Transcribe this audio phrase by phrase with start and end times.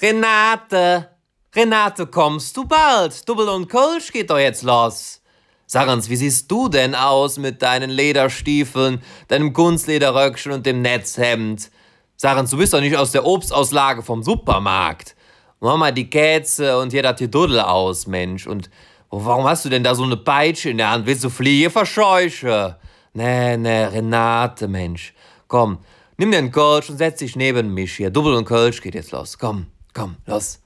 [0.00, 1.08] Renate,
[1.52, 3.28] Renate, kommst du bald?
[3.28, 5.20] Double und Kölsch geht doch jetzt los.
[5.66, 11.72] Sag uns, wie siehst du denn aus mit deinen Lederstiefeln, deinem Kunstlederröckchen und dem Netzhemd?
[12.16, 15.16] Sag uns, du bist doch nicht aus der Obstauslage vom Supermarkt.
[15.58, 18.46] Mach mal die Kätze und hier das Duddel aus, Mensch.
[18.46, 18.70] Und
[19.10, 21.06] warum hast du denn da so eine Peitsche in der Hand?
[21.06, 22.76] Willst du Fliege verscheuchen?
[23.14, 25.12] Nee, nee, Renate, Mensch.
[25.48, 25.78] Komm,
[26.18, 28.10] nimm einen Kölsch und setz dich neben mich hier.
[28.10, 29.36] Double und Kölsch geht jetzt los.
[29.36, 30.58] Komm, komm, los.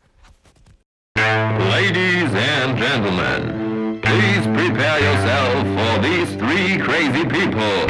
[1.17, 7.87] Ladies and gentlemen, please prepare yourself for these three crazy people.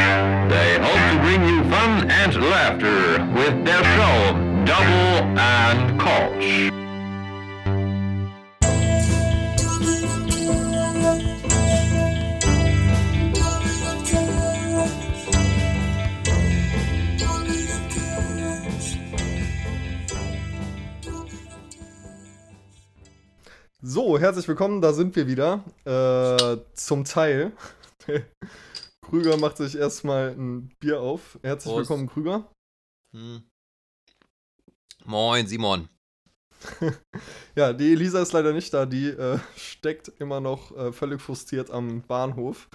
[0.48, 4.32] They hope to bring you fun and laughter with their show,
[4.64, 6.81] Double and Koch.
[23.84, 25.64] So, herzlich willkommen, da sind wir wieder.
[25.84, 27.50] Äh, zum Teil.
[29.04, 31.36] Krüger macht sich erstmal ein Bier auf.
[31.42, 31.90] Herzlich Prost.
[31.90, 32.48] willkommen, Krüger.
[33.12, 33.42] Hm.
[35.04, 35.88] Moin, Simon.
[37.56, 38.86] Ja, die Elisa ist leider nicht da.
[38.86, 42.68] Die äh, steckt immer noch äh, völlig frustriert am Bahnhof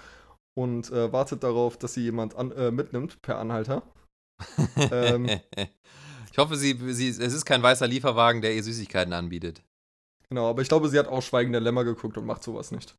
[0.54, 3.82] und äh, wartet darauf, dass sie jemand an, äh, mitnimmt per Anhalter.
[4.76, 5.40] Ähm.
[6.30, 9.62] ich hoffe, sie, sie, es ist kein weißer Lieferwagen, der ihr Süßigkeiten anbietet.
[10.30, 12.94] Genau, aber ich glaube, sie hat auch Schweigen der Lämmer geguckt und macht sowas nicht.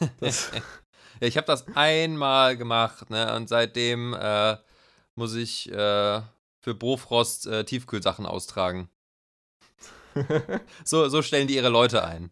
[1.18, 3.34] Ja, ich habe das einmal gemacht, ne?
[3.34, 4.58] Und seitdem äh,
[5.14, 6.20] muss ich äh,
[6.62, 8.90] für Bofrost äh, Tiefkühlsachen austragen.
[10.84, 12.30] So, so stellen die ihre Leute ein.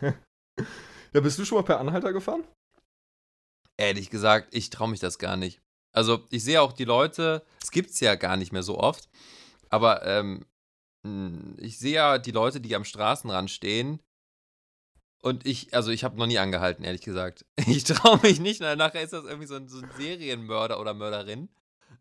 [0.00, 2.44] ja, bist du schon mal per Anhalter gefahren?
[3.76, 5.60] Ehrlich gesagt, ich traue mich das gar nicht.
[5.92, 9.08] Also, ich sehe auch die Leute, es gibt's ja gar nicht mehr so oft,
[9.70, 10.46] aber ähm,
[11.58, 14.00] ich sehe ja die Leute, die am Straßenrand stehen.
[15.20, 17.44] Und ich, also ich habe noch nie angehalten, ehrlich gesagt.
[17.66, 20.94] Ich traue mich nicht, na, nachher ist das irgendwie so ein, so ein Serienmörder oder
[20.94, 21.48] Mörderin.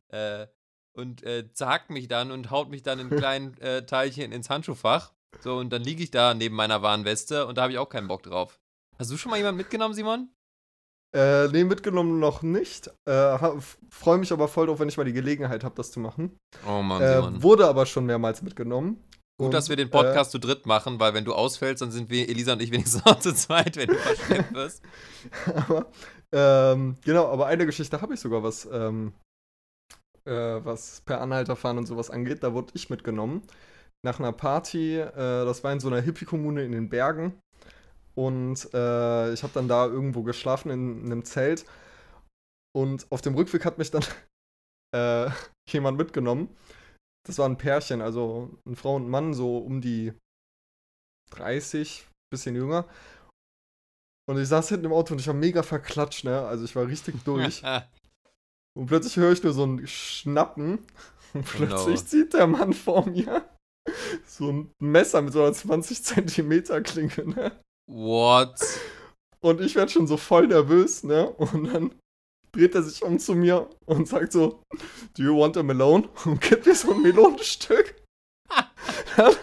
[0.09, 0.47] Äh,
[0.93, 5.13] und äh, zagt mich dann und haut mich dann in kleinen äh, Teilchen ins Handschuhfach.
[5.41, 8.07] So, und dann liege ich da neben meiner Warnweste und da habe ich auch keinen
[8.07, 8.59] Bock drauf.
[8.97, 10.29] Hast du schon mal jemanden mitgenommen, Simon?
[11.15, 12.91] Äh, nee, mitgenommen noch nicht.
[13.05, 13.37] Äh,
[13.89, 16.37] Freue mich aber voll drauf, wenn ich mal die Gelegenheit habe, das zu machen.
[16.67, 17.01] Oh Mann.
[17.01, 19.01] Äh, wurde aber schon mehrmals mitgenommen.
[19.39, 21.91] Gut, Und, dass wir den äh, Podcast zu dritt machen, weil wenn du ausfällst, dann
[21.91, 24.81] sind wir, Elisa und ich, wenigstens auch zu zweit, wenn du verschleppt wirst.
[25.55, 25.91] aber,
[26.31, 29.13] ähm, genau, aber eine Geschichte habe ich sogar, was, ähm,
[30.25, 32.43] äh, was per Anhalterfahren und sowas angeht.
[32.43, 33.43] Da wurde ich mitgenommen.
[34.03, 37.39] Nach einer Party, äh, das war in so einer Hippie-Kommune in den Bergen.
[38.17, 41.65] Und äh, ich habe dann da irgendwo geschlafen in, in einem Zelt.
[42.75, 44.03] Und auf dem Rückweg hat mich dann
[44.95, 45.29] äh,
[45.69, 46.55] jemand mitgenommen.
[47.27, 50.13] Das war ein Pärchen, also eine Frau und ein Mann, so um die
[51.31, 52.87] 30, bisschen jünger.
[54.29, 56.41] Und ich saß hinten im Auto und ich war mega verklatscht, ne?
[56.41, 57.63] Also ich war richtig durch.
[58.77, 60.85] Und plötzlich höre ich nur so ein Schnappen.
[61.33, 62.05] Und plötzlich no.
[62.05, 63.49] zieht der Mann vor mir
[64.25, 67.59] so ein Messer mit so einer 20 Zentimeter Klinge, ne?
[67.89, 68.59] What?
[69.39, 71.29] Und ich werde schon so voll nervös, ne?
[71.29, 71.91] Und dann
[72.51, 74.61] dreht er sich um zu mir und sagt so,
[75.15, 76.07] Do you want a melon?
[76.25, 77.95] Und gibt mir so ein Melonenstück.
[79.17, 79.33] Dann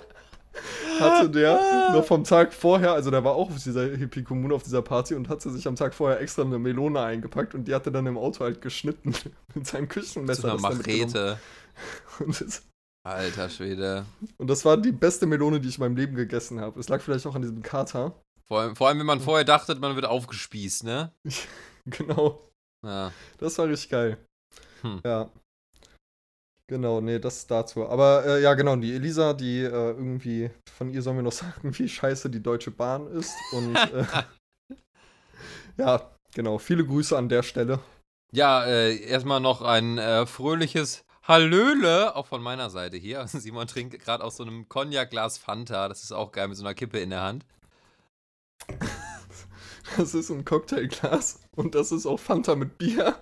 [1.01, 4.81] hatte der noch vom Tag vorher, also der war auch auf dieser Hippie-Kommune, auf dieser
[4.83, 7.93] Party und hatte sich am Tag vorher extra eine Melone eingepackt und die hat er
[7.93, 9.13] dann im Auto halt geschnitten
[9.55, 10.43] mit seinem Küchenmesser.
[10.43, 11.39] So eine das er mitgenommen- Machete.
[12.25, 12.63] Und das,
[13.05, 14.07] Alter Schwede.
[14.39, 16.79] und das war die beste Melone, die ich in meinem Leben gegessen habe.
[16.79, 18.15] Es lag vielleicht auch an diesem Kater.
[18.47, 21.13] Vor allem, vor allem, wenn man vorher dachte, man wird aufgespießt, ne?
[21.87, 22.51] Genau.
[22.83, 23.13] Ja.
[23.37, 24.17] Das war richtig geil.
[24.81, 25.03] Hm.
[25.05, 25.31] Ja.
[26.67, 27.87] Genau, nee, das dazu.
[27.87, 31.79] Aber äh, ja, genau, die Elisa, die äh, irgendwie, von ihr sollen wir noch sagen,
[31.79, 33.35] wie scheiße die Deutsche Bahn ist.
[33.53, 34.07] Und äh,
[35.77, 37.81] ja, genau, viele Grüße an der Stelle.
[38.33, 43.27] Ja, äh, erstmal noch ein äh, fröhliches Hallöle, auch von meiner Seite hier.
[43.27, 45.89] Simon trinkt gerade aus so einem Cognac-Glas Fanta.
[45.89, 47.45] Das ist auch geil mit so einer Kippe in der Hand.
[49.97, 53.17] Das ist ein Cocktailglas und das ist auch Fanta mit Bier.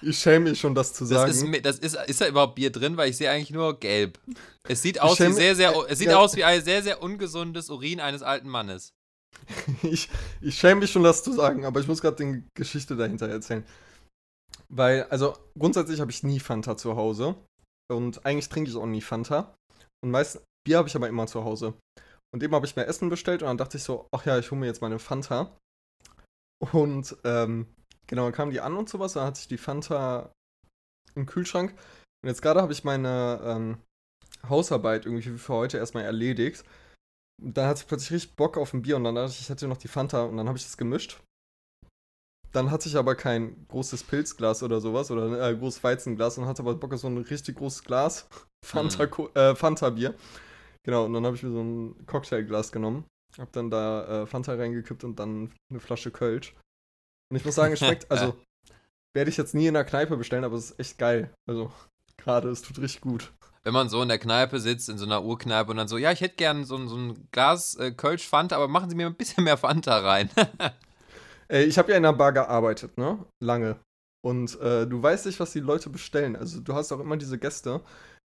[0.00, 1.30] Ich schäme mich schon, das zu Das sagen.
[1.30, 2.96] ist, mi- das ist, ist da überhaupt Bier drin?
[2.96, 4.18] Weil ich sehe eigentlich nur gelb.
[4.68, 6.18] Es sieht aus wie sehr, sehr, es sieht ja.
[6.18, 8.92] aus wie ein sehr, sehr ungesundes Urin eines alten Mannes.
[9.82, 10.08] ich,
[10.40, 13.64] ich schäme mich schon, das zu sagen, aber ich muss gerade die Geschichte dahinter erzählen.
[14.68, 17.36] Weil, also grundsätzlich habe ich nie Fanta zu Hause.
[17.90, 19.54] Und eigentlich trinke ich auch nie Fanta.
[20.02, 21.74] Und meistens, Bier habe ich aber immer zu Hause.
[22.34, 24.50] Und eben habe ich mir Essen bestellt und dann dachte ich so, ach ja, ich
[24.50, 25.56] hole mir jetzt meine Fanta.
[26.72, 27.66] Und ähm,
[28.06, 30.32] genau, dann kam die an und sowas, dann hatte ich die Fanta
[31.14, 31.72] im Kühlschrank.
[32.22, 33.78] Und jetzt gerade habe ich meine ähm,
[34.48, 36.64] Hausarbeit irgendwie für heute erstmal erledigt.
[37.42, 39.48] Und dann hatte ich plötzlich richtig Bock auf ein Bier und dann dachte ich, ich
[39.48, 41.20] hätte noch die Fanta und dann habe ich das gemischt.
[42.52, 46.46] Dann hatte ich aber kein großes Pilzglas oder sowas oder ein äh, großes Weizenglas und
[46.46, 48.28] hatte aber Bock auf so ein richtig großes Glas
[48.64, 49.28] Fanta, Mhm.
[49.34, 50.14] äh, Fanta Bier.
[50.84, 53.04] Genau, und dann habe ich mir so ein Cocktailglas genommen,
[53.38, 56.54] habe dann da äh, Fanta reingekippt und dann eine Flasche Kölsch.
[57.30, 58.36] Und ich muss sagen, es schmeckt, also
[59.14, 61.32] werde ich jetzt nie in der Kneipe bestellen, aber es ist echt geil.
[61.48, 61.72] Also
[62.16, 63.32] gerade, es tut richtig gut.
[63.64, 66.10] Wenn man so in der Kneipe sitzt, in so einer Urkneipe und dann so, ja,
[66.10, 69.06] ich hätte gern so, ein- so ein Glas äh, Kölsch Fanta, aber machen Sie mir
[69.06, 70.30] ein bisschen mehr Fanta rein.
[71.46, 73.24] Ey, ich habe ja in einer Bar gearbeitet, ne?
[73.40, 73.78] Lange.
[74.24, 76.34] Und äh, du weißt nicht, was die Leute bestellen.
[76.34, 77.82] Also du hast auch immer diese Gäste,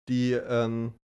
[0.08, 0.94] die ähm,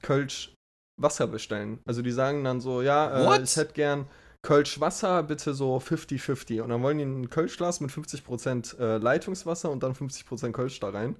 [0.00, 0.53] Kölsch
[1.00, 1.80] Wasser bestellen.
[1.86, 4.06] Also die sagen dann so, ja, äh, ich hätte gern
[4.42, 6.60] Kölsch Wasser, bitte so 50-50.
[6.60, 10.90] Und dann wollen die ein Kölschglas mit 50% äh, Leitungswasser und dann 50% Kölsch da
[10.90, 11.16] rein.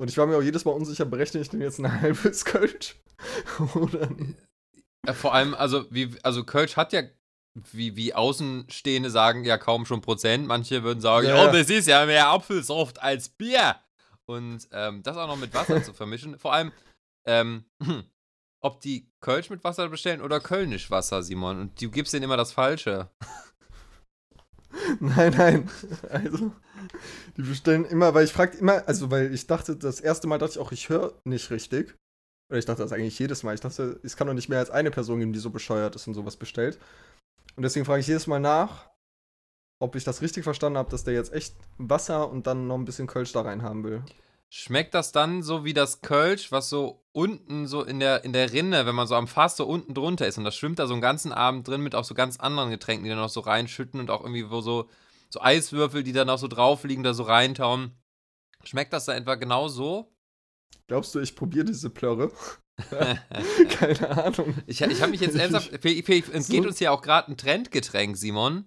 [0.00, 2.96] Und ich war mir auch jedes Mal unsicher, berechne ich denn jetzt ein halbes Kölsch?
[3.74, 4.08] Oder
[5.06, 7.02] Äh, Vor allem, also, wie, also Kölsch hat ja,
[7.72, 10.46] wie, wie Außenstehende sagen, ja kaum schon Prozent.
[10.46, 11.48] Manche würden sagen, Ja.
[11.48, 13.76] oh, das ist ja mehr Apfelsaft als Bier.
[14.26, 16.38] Und ähm, das auch noch mit Wasser zu vermischen.
[16.38, 16.70] Vor allem,
[17.26, 17.64] ähm,
[18.60, 21.60] ob die Kölsch mit Wasser bestellen oder Kölnisch Wasser, Simon.
[21.60, 23.10] Und du gibst denen immer das Falsche.
[25.00, 25.70] Nein, nein.
[26.10, 26.52] Also,
[27.36, 30.52] die bestellen immer, weil ich fragte immer, also, weil ich dachte, das erste Mal dachte
[30.52, 31.96] ich auch, ich höre nicht richtig.
[32.50, 33.54] Oder ich dachte das eigentlich jedes Mal.
[33.54, 36.06] Ich dachte, es kann doch nicht mehr als eine Person geben, die so bescheuert ist
[36.06, 36.78] und sowas bestellt.
[37.56, 38.90] Und deswegen frage ich jedes Mal nach,
[39.80, 42.84] ob ich das richtig verstanden habe, dass der jetzt echt Wasser und dann noch ein
[42.84, 44.02] bisschen Kölsch da rein haben will.
[44.50, 48.52] Schmeckt das dann so wie das Kölsch, was so unten so in der, in der
[48.52, 50.94] Rinne, wenn man so am Fass so unten drunter ist und das schwimmt da so
[50.94, 54.00] einen ganzen Abend drin mit auch so ganz anderen Getränken, die dann noch so reinschütten
[54.00, 54.88] und auch irgendwie wo so,
[55.28, 57.92] so Eiswürfel, die dann auch so drauf liegen, da so reintauen.
[58.64, 60.14] Schmeckt das da etwa genau so?
[60.86, 62.32] Glaubst du, ich probiere diese Plörre?
[63.70, 64.54] Keine Ahnung.
[64.66, 65.72] Ich, ich habe mich jetzt ernsthaft.
[65.72, 68.64] entgeht So- uns ja auch gerade ein Trendgetränk, Simon.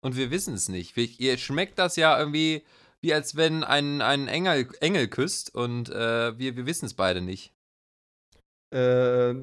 [0.00, 0.96] Und wir wissen es nicht.
[0.98, 2.62] Ihr schmeckt das ja irgendwie
[3.04, 7.20] wie als wenn ein, ein Engel, Engel küsst und äh, wir, wir wissen es beide
[7.20, 7.52] nicht.
[8.74, 9.34] Äh,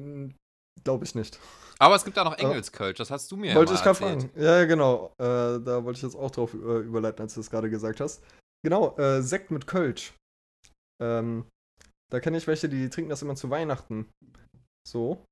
[0.82, 1.38] glaube ich nicht.
[1.78, 4.22] Aber es gibt auch noch Engelskölsch, das hast du mir wollte ja ich erzählt.
[4.22, 4.42] fragen.
[4.42, 5.12] Ja, genau.
[5.18, 8.22] Äh, da wollte ich jetzt auch drauf äh, überleiten, als du das gerade gesagt hast.
[8.64, 10.12] Genau, äh, Sekt mit Kölsch.
[11.00, 11.46] Ähm,
[12.10, 14.08] da kenne ich welche, die trinken das immer zu Weihnachten.
[14.86, 15.24] So.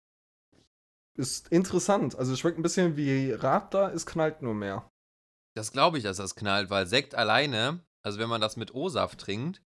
[1.18, 2.16] Ist interessant.
[2.16, 4.88] Also es schmeckt ein bisschen wie Radler, es knallt nur mehr.
[5.56, 9.18] Das glaube ich, dass das knallt, weil Sekt alleine, also wenn man das mit O-Saft
[9.18, 9.60] trinkt,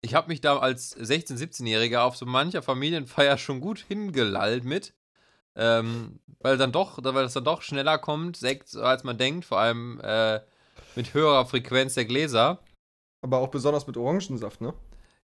[0.00, 4.94] ich habe mich da als 16-, 17-Jähriger auf so mancher Familienfeier schon gut hingelallt mit.
[5.56, 9.58] Ähm, weil dann doch, weil das dann doch schneller kommt, Sekt, als man denkt, vor
[9.58, 10.40] allem äh,
[10.94, 12.60] mit höherer Frequenz der Gläser.
[13.22, 14.74] Aber auch besonders mit Orangensaft, ne?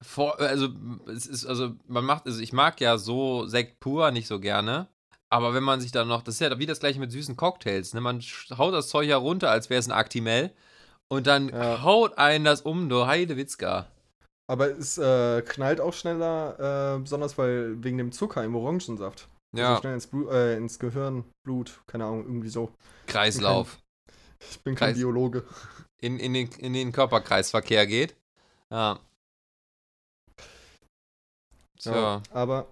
[0.01, 0.69] Vor, also,
[1.07, 4.87] es ist, also, man macht, also ich mag ja so Sekt pur nicht so gerne.
[5.29, 7.93] Aber wenn man sich dann noch, das ist ja wie das gleiche mit süßen Cocktails,
[7.93, 8.01] ne?
[8.01, 8.21] Man
[8.57, 10.53] haut das Zeug ja runter, als wäre es ein Actimel.
[11.11, 11.81] Und dann Ja.
[11.81, 13.87] haut einen das um, du Heidewitzka.
[14.47, 19.27] Aber es äh, knallt auch schneller, äh, besonders weil wegen dem Zucker im Orangensaft.
[19.53, 22.71] Also Ja, schnell ins, Blu äh, ins Gehirn, Blut, keine Ahnung, irgendwie so.
[23.07, 23.79] Kreislauf.
[24.39, 25.43] Ich bin kein Kreis- Biologe.
[26.01, 28.15] In, in, den, in den Körperkreisverkehr geht.
[28.71, 28.99] Ja.
[31.79, 31.91] So.
[31.91, 32.67] Ja, aber,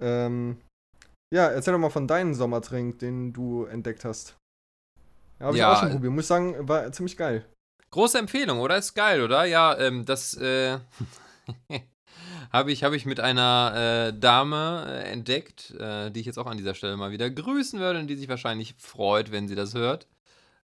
[0.00, 0.60] ähm,
[1.32, 4.36] ja, erzähl doch mal von deinem Sommertrink, den du entdeckt hast.
[5.38, 6.12] Ja, hab ich Ja, auch schon probiert.
[6.12, 7.44] Muss ich sagen, war ziemlich geil.
[7.90, 8.76] Große Empfehlung, oder?
[8.76, 9.44] Ist geil, oder?
[9.44, 10.78] Ja, ähm, das äh,
[12.52, 16.46] habe ich, hab ich mit einer äh, Dame äh, entdeckt, äh, die ich jetzt auch
[16.46, 19.74] an dieser Stelle mal wieder grüßen würde und die sich wahrscheinlich freut, wenn sie das
[19.74, 20.06] hört.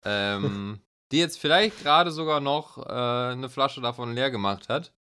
[0.05, 0.79] Ähm,
[1.11, 4.93] die jetzt vielleicht gerade sogar noch äh, eine Flasche davon leer gemacht hat.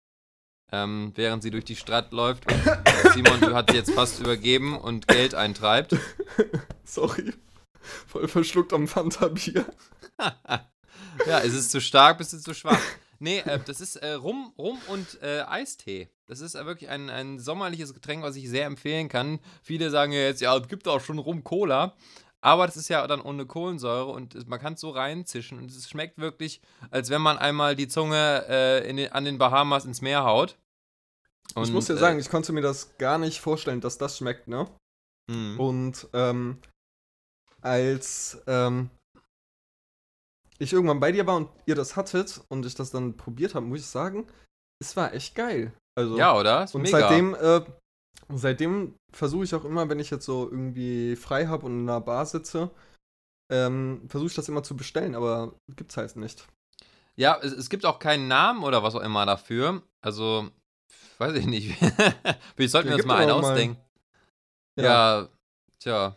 [0.73, 2.50] Ähm, während sie durch die Stadt läuft.
[2.50, 2.62] Und
[3.12, 5.97] Simon hat sie jetzt fast übergeben und Geld eintreibt.
[6.85, 7.33] Sorry.
[8.07, 9.64] Voll verschluckt am Fanta-Bier.
[11.26, 12.80] Ja, ist es zu stark, bist du zu schwach.
[13.18, 16.08] Nee, äh, das ist äh, Rum, Rum und äh, Eistee.
[16.26, 19.40] Das ist äh, wirklich ein, ein sommerliches Getränk, was ich sehr empfehlen kann.
[19.62, 21.94] Viele sagen ja jetzt, ja, es gibt auch schon Rum-Cola.
[22.42, 25.58] Aber das ist ja dann ohne Kohlensäure und man kann es so reinzischen.
[25.58, 29.36] Und es schmeckt wirklich, als wenn man einmal die Zunge äh, in den, an den
[29.36, 30.56] Bahamas ins Meer haut.
[31.54, 34.48] Und, ich muss dir sagen, ich konnte mir das gar nicht vorstellen, dass das schmeckt,
[34.48, 34.66] ne?
[35.28, 35.62] äh, mh.
[35.62, 36.58] Und ähm,
[37.60, 38.88] als ähm,
[40.61, 43.67] ich irgendwann bei dir war und ihr das hattet und ich das dann probiert habe,
[43.67, 44.26] muss ich sagen,
[44.79, 45.73] es war echt geil.
[45.99, 46.64] Also, ja, oder?
[46.64, 47.00] Ist und mega.
[47.00, 47.62] seitdem, äh,
[48.29, 52.00] seitdem versuche ich auch immer, wenn ich jetzt so irgendwie frei habe und in einer
[52.00, 52.71] Bar sitze,
[53.50, 56.47] ähm, versuche ich das immer zu bestellen, aber gibt's halt nicht.
[57.17, 59.83] Ja, es, es gibt auch keinen Namen oder was auch immer dafür.
[60.02, 60.50] Also,
[61.19, 61.75] weiß ich nicht.
[62.55, 63.52] Vielleicht sollten wir uns mal einen auch mal.
[63.52, 63.83] ausdenken.
[64.76, 64.85] Ja.
[64.85, 65.29] Ja,
[65.79, 66.17] tja.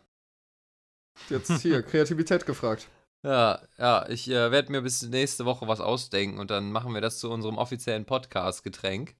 [1.29, 2.87] Jetzt hier, Kreativität gefragt.
[3.25, 6.99] Ja, ja, ich äh, werde mir bis nächste Woche was ausdenken und dann machen wir
[7.01, 9.15] das zu unserem offiziellen Podcast-Getränk.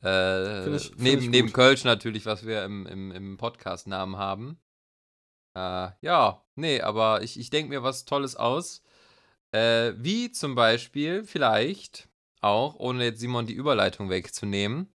[0.00, 1.52] Äh, Find ich- find neben, neben.
[1.52, 4.58] Kölsch natürlich, was wir im, im, im Podcast-Namen haben.
[5.54, 8.82] Äh, ja, nee, aber ich, ich denke mir was Tolles aus.
[9.52, 12.08] Äh, wie zum Beispiel vielleicht
[12.40, 14.90] auch, ohne jetzt Simon die Überleitung wegzunehmen.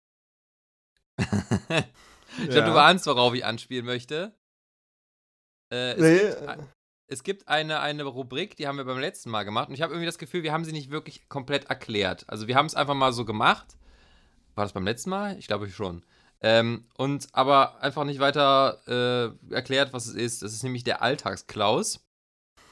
[1.17, 4.33] ich glaube, du ahnst, worauf ich anspielen möchte.
[5.71, 6.57] Äh, Nee, gibt äh,
[7.13, 9.93] es gibt eine, eine Rubrik, die haben wir beim letzten Mal gemacht und ich habe
[9.93, 12.25] irgendwie das Gefühl, wir haben sie nicht wirklich komplett erklärt.
[12.27, 13.77] Also wir haben es einfach mal so gemacht.
[14.55, 15.37] War das beim letzten Mal?
[15.37, 16.03] Ich glaube schon.
[16.41, 18.81] Ähm, und aber einfach nicht weiter
[19.49, 20.41] äh, erklärt, was es ist.
[20.41, 22.05] Das ist nämlich der Alltagsklaus.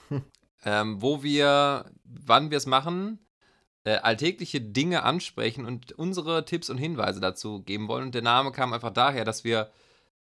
[0.10, 0.24] Hm.
[0.65, 3.19] ähm, wo wir, wann wir es machen,
[3.83, 8.05] äh, alltägliche Dinge ansprechen und unsere Tipps und Hinweise dazu geben wollen.
[8.05, 9.71] Und der Name kam einfach daher, dass wir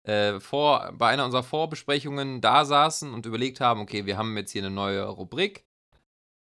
[0.06, 4.52] äh, vor, bei einer unserer Vorbesprechungen da saßen und überlegt haben, okay, wir haben jetzt
[4.52, 5.64] hier eine neue Rubrik.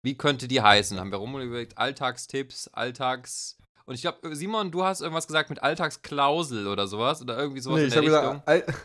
[0.03, 0.99] Wie könnte die heißen?
[0.99, 3.57] Haben wir rum überlegt, Alltagstipps, Alltags...
[3.85, 7.77] Und ich glaube, Simon, du hast irgendwas gesagt mit Alltagsklausel oder sowas oder irgendwie sowas
[7.77, 8.45] nee, in ich der habe Richtung.
[8.45, 8.75] gesagt, All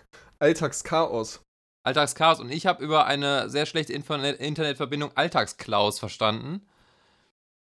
[0.41, 1.41] Alltagschaos.
[1.85, 2.41] Alltagschaos.
[2.41, 6.67] Und ich habe über eine sehr schlechte Internet Internetverbindung Alltagsklaus verstanden.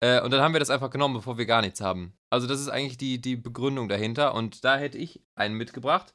[0.00, 2.12] Äh, und dann haben wir das einfach genommen, bevor wir gar nichts haben.
[2.30, 4.34] Also das ist eigentlich die, die Begründung dahinter.
[4.34, 6.14] Und da hätte ich einen mitgebracht,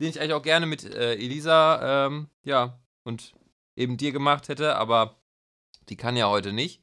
[0.00, 3.34] den ich eigentlich auch gerne mit äh, Elisa, ähm, ja, und
[3.76, 5.16] eben dir gemacht hätte, aber
[5.88, 6.82] die kann ja heute nicht.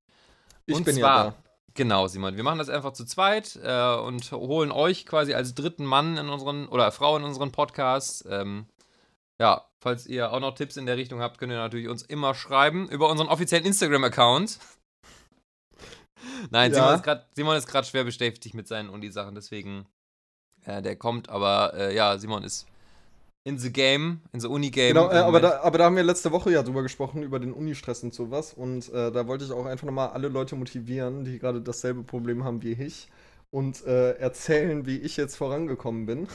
[0.66, 1.44] Ich und bin zwar, ja da.
[1.76, 2.36] Genau, Simon.
[2.36, 6.30] Wir machen das einfach zu zweit äh, und holen euch quasi als dritten Mann in
[6.30, 8.26] unseren oder Frau in unseren Podcast.
[8.30, 8.68] Ähm,
[9.42, 12.36] ja, falls ihr auch noch Tipps in der Richtung habt, könnt ihr natürlich uns immer
[12.36, 14.60] schreiben über unseren offiziellen Instagram-Account.
[16.52, 17.02] Nein, Ja.
[17.34, 19.88] Simon ist gerade schwer beschäftigt mit seinen Uni-Sachen, deswegen
[20.66, 22.68] äh, der kommt, aber äh, ja, Simon ist
[23.46, 24.94] in the game, in the Uni-game.
[24.94, 25.44] Genau, äh, aber, Moment.
[25.44, 28.54] da, aber da haben wir letzte Woche ja drüber gesprochen, über den Unistress und sowas.
[28.54, 32.44] Und äh, da wollte ich auch einfach nochmal alle Leute motivieren, die gerade dasselbe Problem
[32.44, 33.10] haben wie ich.
[33.52, 36.28] Und äh, erzählen, wie ich jetzt vorangekommen bin.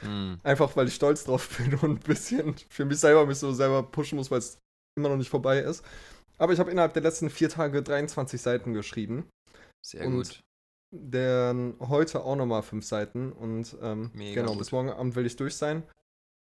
[0.00, 0.40] Hm.
[0.42, 3.82] Einfach weil ich stolz drauf bin und ein bisschen für mich selber mich so selber
[3.82, 4.58] pushen muss, weil es
[4.96, 5.84] immer noch nicht vorbei ist.
[6.38, 9.28] Aber ich habe innerhalb der letzten vier Tage 23 Seiten geschrieben.
[9.84, 10.40] Sehr und- gut.
[10.96, 13.32] Dann heute auch nochmal fünf Seiten.
[13.32, 14.58] Und ähm, genau, gut.
[14.58, 15.82] bis morgen Abend will ich durch sein.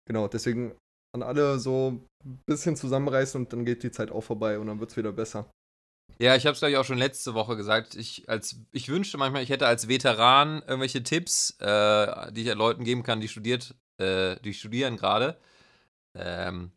[0.10, 0.75] Genau, deswegen
[1.13, 4.80] an alle so ein bisschen zusammenreißen und dann geht die Zeit auch vorbei und dann
[4.80, 5.50] wird es wieder besser.
[6.18, 7.96] Ja, ich habe es, glaube ich, auch schon letzte Woche gesagt.
[7.96, 12.84] Ich, als, ich wünschte manchmal, ich hätte als Veteran irgendwelche Tipps, äh, die ich Leuten
[12.84, 15.38] geben kann, die studiert, äh, die studieren gerade.
[16.16, 16.72] Ähm,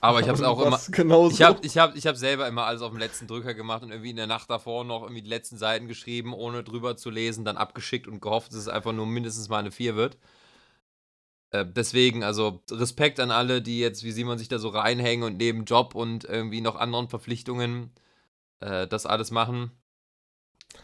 [0.00, 0.72] aber ich habe es auch immer.
[0.72, 3.54] Was Genau Ich habe ich hab, ich hab selber immer alles auf dem letzten Drücker
[3.54, 6.96] gemacht und irgendwie in der Nacht davor noch irgendwie die letzten Seiten geschrieben, ohne drüber
[6.96, 10.16] zu lesen, dann abgeschickt und gehofft, dass es einfach nur mindestens mal eine 4 wird.
[11.60, 15.36] Äh, deswegen, also Respekt an alle, die jetzt, wie Simon sich da so reinhängen und
[15.36, 17.90] neben Job und irgendwie noch anderen Verpflichtungen
[18.60, 19.70] äh, das alles machen.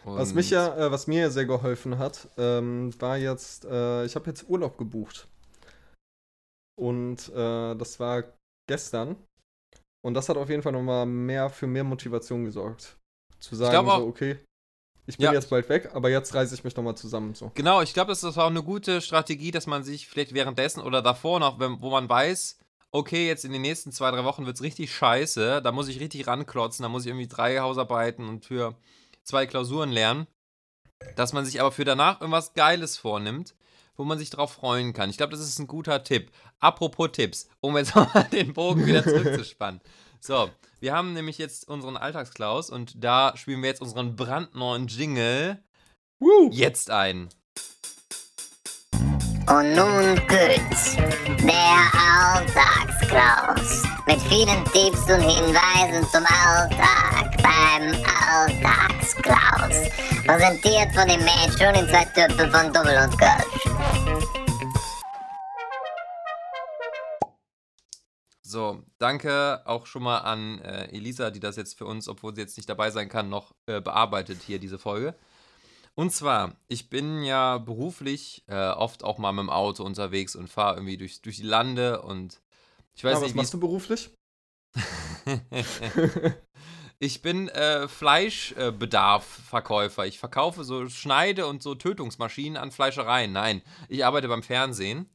[0.03, 4.05] was Und- mich ja, äh, was mir ja sehr geholfen hat, ähm, war jetzt, äh,
[4.05, 5.27] ich habe jetzt Urlaub gebucht.
[6.75, 8.23] Und äh, das war
[8.67, 9.15] gestern.
[10.05, 12.97] Und das hat auf jeden Fall nochmal mehr für mehr Motivation gesorgt.
[13.39, 14.39] Zu sagen, so, okay,
[15.05, 15.33] ich bin Ja.
[15.33, 17.35] jetzt bald weg, aber jetzt reiße ich mich nochmal zusammen.
[17.35, 17.51] So.
[17.55, 21.01] Genau, ich glaube, das ist auch eine gute Strategie, dass man sich vielleicht währenddessen oder
[21.01, 22.59] davor noch, wenn, wo man weiß,
[22.91, 25.99] okay, jetzt in den nächsten zwei, drei Wochen wird es richtig scheiße, da muss ich
[25.99, 28.75] richtig ranklotzen, da muss ich irgendwie drei Hausarbeiten und für
[29.23, 30.27] zwei Klausuren lernen,
[31.15, 33.55] dass man sich aber für danach irgendwas Geiles vornimmt,
[33.97, 35.09] wo man sich drauf freuen kann.
[35.09, 36.31] Ich glaube, das ist ein guter Tipp.
[36.59, 39.81] Apropos Tipps, um jetzt mal den Bogen wieder zurückzuspannen.
[40.19, 40.49] So,
[40.83, 45.63] wir haben nämlich jetzt unseren Alltagsklaus und da spielen wir jetzt unseren brandneuen Jingle
[46.19, 46.49] Woo!
[46.51, 47.29] jetzt ein.
[49.47, 50.97] Und nun Gütz,
[51.39, 53.83] der Alltagsklaus.
[54.07, 57.95] Mit vielen Tipps und Hinweisen zum Alltag beim
[58.33, 59.89] Alltagsklaus.
[60.25, 64.42] Präsentiert von dem Mädchen in zwei Töpfen von Double und Kölsch.
[68.53, 72.41] So, danke auch schon mal an äh, Elisa, die das jetzt für uns, obwohl sie
[72.41, 75.15] jetzt nicht dabei sein kann, noch äh, bearbeitet hier diese Folge.
[75.95, 80.51] Und zwar, ich bin ja beruflich äh, oft auch mal mit dem Auto unterwegs und
[80.51, 82.41] fahre irgendwie durch, durch die Lande und
[82.93, 84.11] ich weiß was nicht, machst du beruflich?
[86.99, 90.05] Ich bin äh, Fleischbedarf-Verkäufer.
[90.05, 93.33] Ich verkaufe so Schneide- und so Tötungsmaschinen an Fleischereien.
[93.33, 95.09] Nein, ich arbeite beim Fernsehen.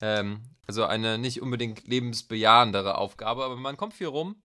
[0.00, 4.42] Ähm, also eine nicht unbedingt lebensbejahendere Aufgabe, aber man kommt viel rum.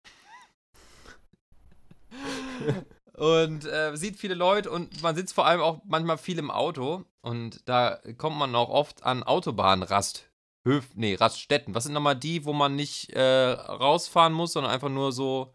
[3.14, 7.06] Und äh, sieht viele Leute und man sitzt vor allem auch manchmal viel im Auto.
[7.22, 10.30] Und da kommt man auch oft an Autobahnrast.
[10.68, 11.76] Höf, nee, Raststätten.
[11.76, 15.54] Was sind nochmal die, wo man nicht äh, rausfahren muss, sondern einfach nur so,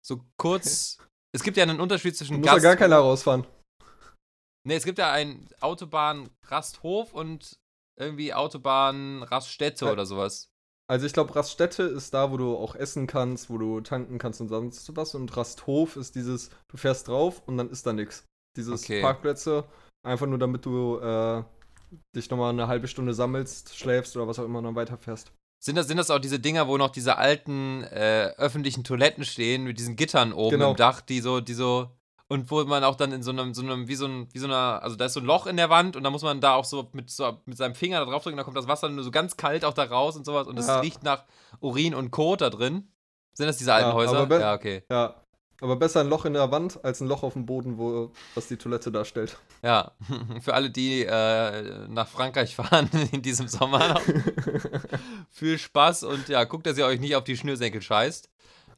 [0.00, 0.98] so kurz.
[1.32, 3.46] es gibt ja einen Unterschied zwischen musst ja gar keiner rausfahren.
[4.66, 7.58] Nee, es gibt ja einen Autobahn-Rasthof und
[7.96, 9.92] irgendwie Autobahn-Raststätte Ja.
[9.92, 10.50] oder sowas.
[10.86, 14.40] Also ich glaube, Raststätte ist da, wo du auch essen kannst, wo du tanken kannst
[14.42, 15.14] und sonst was.
[15.14, 18.24] Und Rasthof ist dieses, du fährst drauf und dann ist da nichts.
[18.56, 19.00] Dieses Okay.
[19.00, 19.64] Parkplätze,
[20.06, 21.42] einfach nur damit du äh,
[22.14, 25.32] dich nochmal eine halbe Stunde sammelst, schläfst oder was auch immer und dann weiterfährst.
[25.64, 29.64] Sind das, sind das auch diese Dinger, wo noch diese alten äh, öffentlichen Toiletten stehen
[29.64, 30.72] mit diesen Gittern oben Genau.
[30.72, 31.88] im Dach, die so, die so.
[32.28, 34.46] Und wo man auch dann in so einem, so einem, wie so ein, wie so
[34.46, 36.54] einer, also da ist so ein Loch in der Wand und da muss man da
[36.54, 39.04] auch so mit, so mit seinem Finger da drauf drücken, da kommt das Wasser nur
[39.04, 40.80] so ganz kalt auch da raus und sowas und es Ja.
[40.80, 41.24] riecht nach
[41.60, 42.88] Urin und Kot da drin.
[43.34, 44.40] Sind das diese alten Ja, Häuser?
[44.40, 44.84] Ja, okay.
[44.90, 45.16] Ja.
[45.60, 48.48] Aber besser ein Loch in der Wand als ein Loch auf dem Boden, wo was
[48.48, 49.38] die Toilette darstellt.
[49.62, 49.92] Ja.
[50.40, 54.00] Für alle, die äh, nach Frankreich fahren in diesem Sommer.
[55.30, 58.30] Viel Spaß und ja, guckt, dass ihr euch nicht auf die Schnürsenkel scheißt.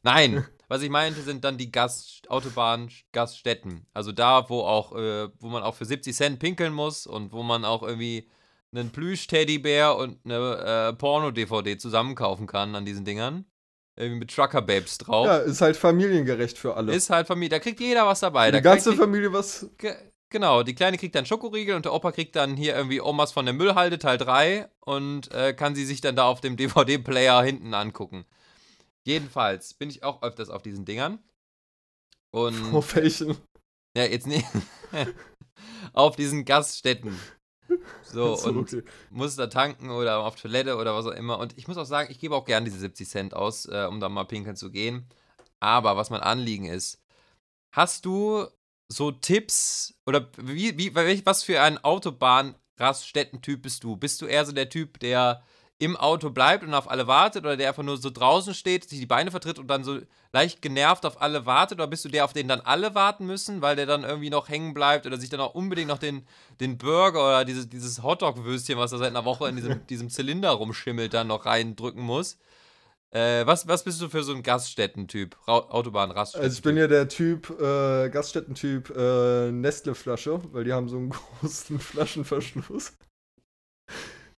[0.07, 3.87] Nein, was ich meinte, sind dann die Gast Autobahn Gaststätten.
[3.93, 7.43] Also da, wo auch, äh, wo man auch für 70 Cent pinkeln muss und wo
[7.43, 8.29] man auch irgendwie
[8.75, 13.45] einen Plüsch-Teddybär und eine äh, Porno-DVD zusammenkaufen kann an diesen Dingern.
[13.99, 15.27] Irgendwie mit Trucker-Babes drauf.
[15.27, 16.95] Ja, ist halt familiengerecht für alle.
[16.95, 18.47] Ist halt Familie, da kriegt jeder was dabei.
[18.47, 19.71] für Da die ganze kriegt- Familie was.
[19.79, 19.95] Ge
[20.29, 23.47] genau, die Kleine kriegt dann Schokoriegel und der Opa kriegt dann hier irgendwie Omas von
[23.47, 27.73] der Müllhalde Teil 3 und äh, kann sie sich dann da auf dem DVD-Player hinten
[27.73, 28.27] angucken.
[29.07, 31.21] Jedenfalls bin ich auch öfters auf diesen Dingern.
[32.33, 33.39] Und Auf welchen?
[33.97, 34.45] ja, jetzt nicht.
[35.93, 37.17] auf diesen Gaststätten.
[38.03, 38.83] So, So, und okay.
[39.11, 41.39] muss da tanken oder auf Toilette oder was auch immer.
[41.39, 44.01] Und ich muss auch sagen, ich gebe auch gern diese 70 Cent aus, äh, um
[44.01, 45.09] da mal pinkeln zu gehen.
[45.61, 47.01] Aber was mein Anliegen ist,
[47.73, 48.47] hast du
[48.89, 50.95] so Tipps oder wie, wie,
[51.25, 53.97] was für ein Autobahn-Raststätten-Typ bist du?
[53.97, 55.45] Bist du eher so der Typ, der
[55.79, 58.99] im Auto bleibt und auf alle wartet oder der einfach nur so draußen steht, sich
[58.99, 59.99] die Beine vertritt und dann so
[60.33, 63.61] leicht genervt auf alle wartet oder bist du der, auf den dann alle warten müssen,
[63.61, 66.27] weil der dann irgendwie noch hängen bleibt oder sich dann auch unbedingt noch den,
[66.61, 70.51] den Burger oder dieses, dieses Hotdog-Würstchen, was da seit einer Woche in diesem, diesem Zylinder
[70.51, 72.39] rumschimmelt, dann noch reindrücken muss?
[73.11, 75.37] Äh, was, was bist du für so ein Gaststätten-Typ?
[75.47, 76.45] Ra- Autobahn-Raststätten?
[76.45, 81.11] Also ich bin ja der Typ, äh, Gaststätten-Typ äh, Nestle-Flasche, weil die haben so einen
[81.41, 82.93] großen Flaschenverschluss.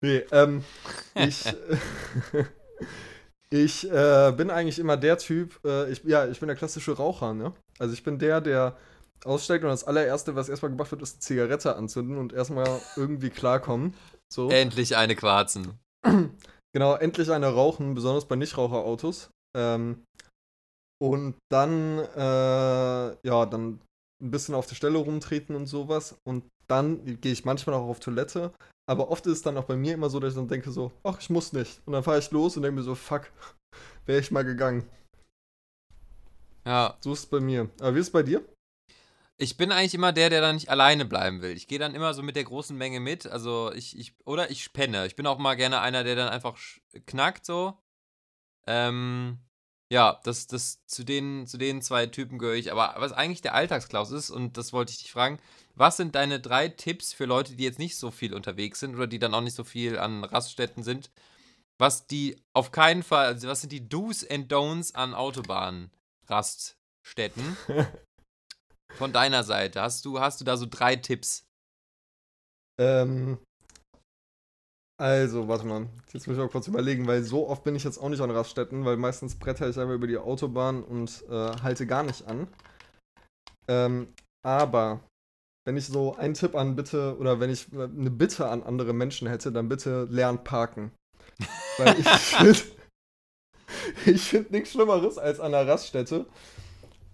[0.03, 0.63] Nee, ähm,
[1.15, 1.45] ich,
[3.49, 7.33] ich äh, bin eigentlich immer der Typ, äh, ich, ja, ich bin der klassische Raucher,
[7.33, 7.53] ne?
[7.79, 8.77] Also ich bin der, der
[9.25, 13.29] aussteigt und das allererste, was erstmal gemacht wird, ist eine Zigarette anzünden und erstmal irgendwie
[13.29, 13.95] klarkommen.
[14.31, 14.49] So.
[14.49, 15.79] Endlich eine Quarzen.
[16.73, 19.31] Genau, endlich eine rauchen, besonders bei Nichtraucherautos.
[19.57, 20.03] Ähm,
[21.01, 23.79] und dann, äh, ja, dann
[24.21, 26.17] ein bisschen auf der Stelle rumtreten und sowas.
[26.23, 28.51] Und dann gehe ich manchmal auch auf Toilette.
[28.89, 30.91] Aber oft ist es dann auch bei mir immer so, dass ich dann denke so,
[31.03, 31.81] ach, ich muss nicht.
[31.85, 33.31] Und dann fahre ich los und denke mir so, fuck,
[34.05, 34.87] wäre ich mal gegangen.
[36.65, 37.69] Ja, So ist es bei mir.
[37.79, 38.43] Aber wie ist es bei dir?
[39.39, 41.51] ich bin eigentlich immer der, der dann nicht alleine bleiben will.
[41.51, 43.27] Ich gehe dann immer so mit der großen Menge mit.
[43.27, 45.05] Also ich, ich, oder ich penne.
[45.05, 46.57] Ich bin auch mal gerne einer, der dann einfach
[47.05, 47.77] knackt so.
[48.65, 49.37] Ähm,
[49.89, 52.71] ja, das, das, zu den, zu den zwei Typen gehöre ich.
[52.71, 55.39] Aber was eigentlich der Alltagsklaus ist, und das wollte ich dich fragen,
[55.75, 59.07] was sind deine drei Tipps für Leute, die jetzt nicht so viel unterwegs sind oder
[59.07, 61.09] die dann auch nicht so viel an Raststätten sind?
[61.77, 67.55] Was die auf keinen Fall, also was sind die Do's and Don'ts an Autobahn-Raststätten?
[68.97, 71.45] Von deiner Seite, hast du, hast du da so drei Tipps?
[72.79, 73.37] Ähm,
[74.97, 75.87] also, warte mal.
[76.11, 78.31] Jetzt muss ich mal kurz überlegen, weil so oft bin ich jetzt auch nicht an
[78.31, 82.47] Raststätten, weil meistens bretter ich einfach über die Autobahn und äh, halte gar nicht an.
[83.67, 84.07] Ähm,
[84.43, 85.01] aber
[85.67, 88.93] wenn ich so einen Tipp an bitte oder wenn ich äh, eine Bitte an andere
[88.93, 90.91] Menschen hätte, dann bitte lernt parken.
[91.77, 92.59] Weil ich finde
[94.05, 96.25] ich find nichts Schlimmeres als an der Raststätte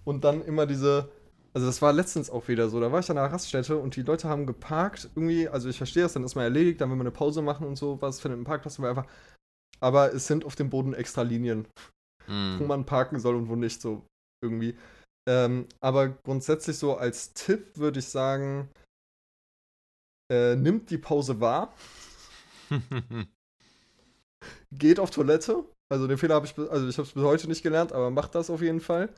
[0.05, 1.09] und dann immer diese
[1.53, 2.79] also das war letztens auch wieder so.
[2.79, 5.09] Da war ich an einer Raststätte und die Leute haben geparkt.
[5.15, 7.67] Irgendwie, also ich verstehe das, dann ist mal erledigt, dann will man eine Pause machen
[7.67, 9.05] und so, was findet ein Parkplatz und einfach.
[9.79, 11.67] Aber es sind auf dem Boden extra Linien,
[12.27, 12.67] wo Hm.
[12.67, 14.05] man parken soll und wo nicht, so
[14.43, 14.77] irgendwie.
[15.29, 18.69] Ähm, aber grundsätzlich so als Tipp würde ich sagen,
[20.31, 21.73] äh, nimmt die Pause wahr,
[24.71, 25.63] geht auf Toilette.
[25.91, 28.35] Also den Fehler habe ich, also ich habe es bis heute nicht gelernt, aber macht
[28.35, 29.13] das auf jeden Fall.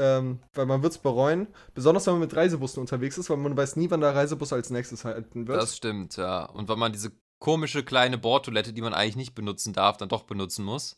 [0.00, 1.48] Ähm, weil man wird es bereuen.
[1.74, 4.70] Besonders wenn man mit Reisebussen unterwegs ist, weil man weiß nie, wann der Reisebus als
[4.70, 5.60] nächstes halten wird.
[5.60, 6.44] das stimmt, ja.
[6.46, 10.24] Und wenn man diese komische kleine Bordtoilette, die man eigentlich nicht benutzen darf, dann doch
[10.24, 10.96] benutzen muss.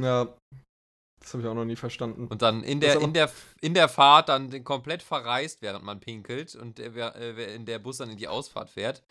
[0.00, 0.28] ja.
[1.20, 2.26] Das habe ich auch noch nie verstanden.
[2.26, 3.30] Und dann in der, in der,
[3.62, 7.96] in der Fahrt dann den komplett verreist, während man pinkelt und äh, in der Bus
[7.96, 9.02] dann in die Ausfahrt fährt.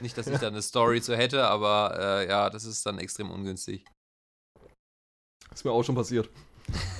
[0.00, 3.30] Nicht, dass ich da eine Story zu hätte, aber äh, ja, das ist dann extrem
[3.30, 3.86] ungünstig.
[5.50, 6.28] Ist mir auch schon passiert.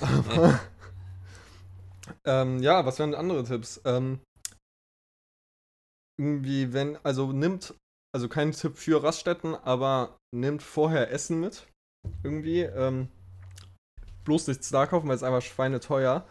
[2.25, 3.81] Ähm, ja, was wären andere Tipps?
[3.85, 4.21] Ähm,
[6.21, 7.75] irgendwie, wenn, also nimmt,
[8.15, 11.67] also kein Tipp für Raststätten, aber nimmt vorher Essen mit.
[12.23, 12.61] Irgendwie.
[12.63, 13.09] Ähm,
[14.25, 16.27] bloß nichts da kaufen, weil es einfach schweineteuer.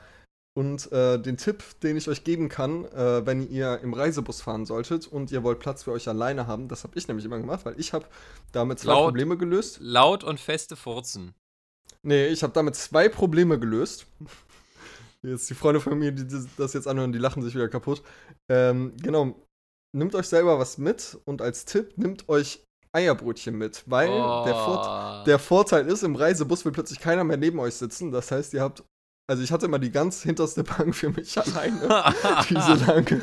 [0.54, 4.66] Und äh, den Tipp, den ich euch geben kann, äh, wenn ihr im Reisebus fahren
[4.66, 7.64] solltet und ihr wollt Platz für euch alleine haben, das habe ich nämlich immer gemacht,
[7.64, 8.06] weil ich habe
[8.52, 9.78] damit zwei Laut- Probleme gelöst.
[9.80, 11.34] Laut und feste Furzen.
[12.04, 14.08] Nee, ich habe damit zwei Probleme gelöst.
[15.26, 18.02] Jetzt die Freunde von mir, die das- jetzt anhören, die lachen sich wieder kaputt.
[18.50, 19.36] Ähm, genau.
[19.96, 25.22] Nimmt euch selber was mit und als Tipp nimmt euch Eierbrötchen mit, weil der, Vor
[25.22, 25.26] Oh.
[25.26, 28.12] der Vorteil ist, im Reisebus will plötzlich keiner mehr neben euch sitzen.
[28.12, 28.84] Das heißt, ihr habt,
[29.30, 32.14] also ich hatte immer die ganz hinterste Bank für mich alleine,
[32.50, 33.22] diese lange.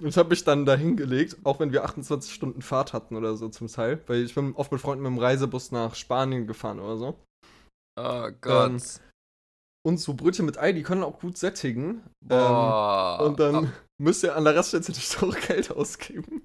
[0.00, 3.48] Und habe mich dann da hingelegt, auch wenn wir 28 Stunden Fahrt hatten oder so
[3.48, 6.96] zum Teil, weil ich bin oft mit Freunden mit dem Reisebus nach Spanien gefahren oder
[6.96, 7.18] so.
[8.00, 8.70] oh Gott.
[8.70, 8.80] Ähm,
[9.84, 12.02] Und so Brötchen mit Ei, die können auch gut sättigen.
[12.22, 13.20] Ähm, Boah.
[13.22, 16.42] und dann müsst ihr an der Raststätte nicht auch Geld ausgeben.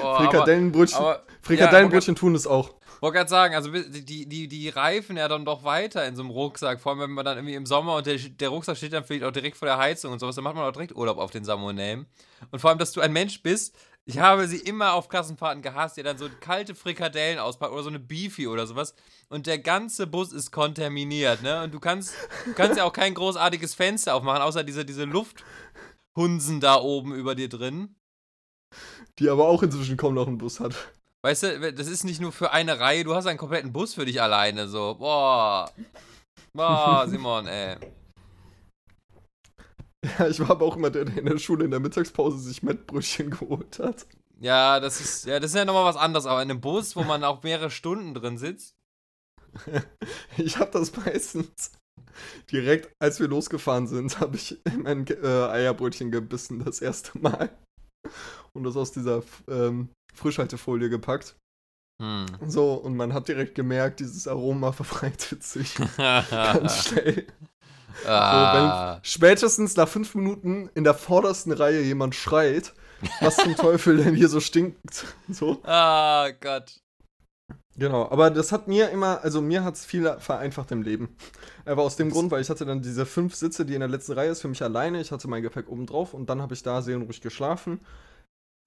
[0.00, 2.74] Boah, Frikadellenbrötchen, Aber, aber Frikadellenbrötchen tun es auch.
[3.00, 6.30] wollte gerade sagen, also die, die, die reifen ja dann doch weiter in so einem
[6.30, 6.80] Rucksack.
[6.80, 9.24] Vor allem, wenn man dann irgendwie im Sommer und der, der Rucksack steht dann vielleicht
[9.24, 11.44] auch direkt vor der Heizung und sowas, dann macht man auch direkt Urlaub auf den
[11.44, 12.06] Salmonem.
[12.50, 15.96] Und vor allem, dass du ein Mensch bist, ich habe sie immer auf Klassenfahrten gehasst,
[15.96, 18.94] die dann so kalte Frikadellen auspackt oder so eine Beefy oder sowas.
[19.28, 21.62] Und der ganze Bus ist kontaminiert, ne?
[21.62, 26.60] Und du kannst, du kannst ja auch kein großartiges Fenster aufmachen, außer diese, diese Lufthunsen
[26.60, 27.94] da oben über dir drin.
[29.18, 30.74] Die aber auch inzwischen kaum noch einen Bus hat.
[31.24, 34.04] Weißt du, das ist nicht nur für eine Reihe, du hast einen kompletten Bus für
[34.04, 34.96] dich alleine, so.
[34.96, 35.70] Boah.
[36.52, 37.76] Boah, Simon, ey.
[40.04, 42.62] Ja, ich war aber auch immer der, der in der Schule in der Mittagspause sich
[42.62, 44.06] Mettbrötchen geholt hat.
[44.40, 47.04] Ja, das ist, ja, das ist ja nochmal was anderes, aber in einem Bus, wo
[47.04, 48.74] man auch mehrere Stunden drin sitzt.
[50.38, 51.72] Ich habe das meistens
[52.50, 57.50] direkt, als wir losgefahren sind, habe ich in mein äh, Eierbrötchen gebissen, das erste Mal.
[58.52, 61.36] Und das aus dieser ähm, Frischhaltefolie gepackt.
[62.02, 62.26] Hm.
[62.46, 67.26] So, und man hat direkt gemerkt, dieses Aroma verbreitet sich ganz schnell.
[68.02, 68.94] So, ah.
[68.94, 72.72] wenn spätestens nach fünf Minuten in der vordersten Reihe jemand schreit,
[73.20, 75.04] was zum Teufel denn hier so stinkt.
[75.28, 75.60] So.
[75.64, 76.80] ah, Gott.
[77.76, 81.16] Genau, aber das hat mir immer, also mir hat es viel vereinfacht im Leben.
[81.64, 84.12] Aber aus dem Grund, weil ich hatte dann diese fünf Sitze, die in der letzten
[84.12, 85.00] Reihe ist, für mich alleine.
[85.00, 87.80] Ich hatte mein Gepäck oben drauf und dann habe ich da seelenruhig geschlafen.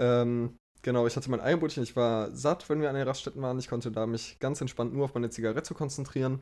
[0.02, 3.60] Ähm, genau, ich hatte mein Eierbrötchen, ich war satt, wenn wir an den Raststätten waren.
[3.60, 6.42] Ich konnte da mich ganz entspannt nur auf meine Zigarette konzentrieren.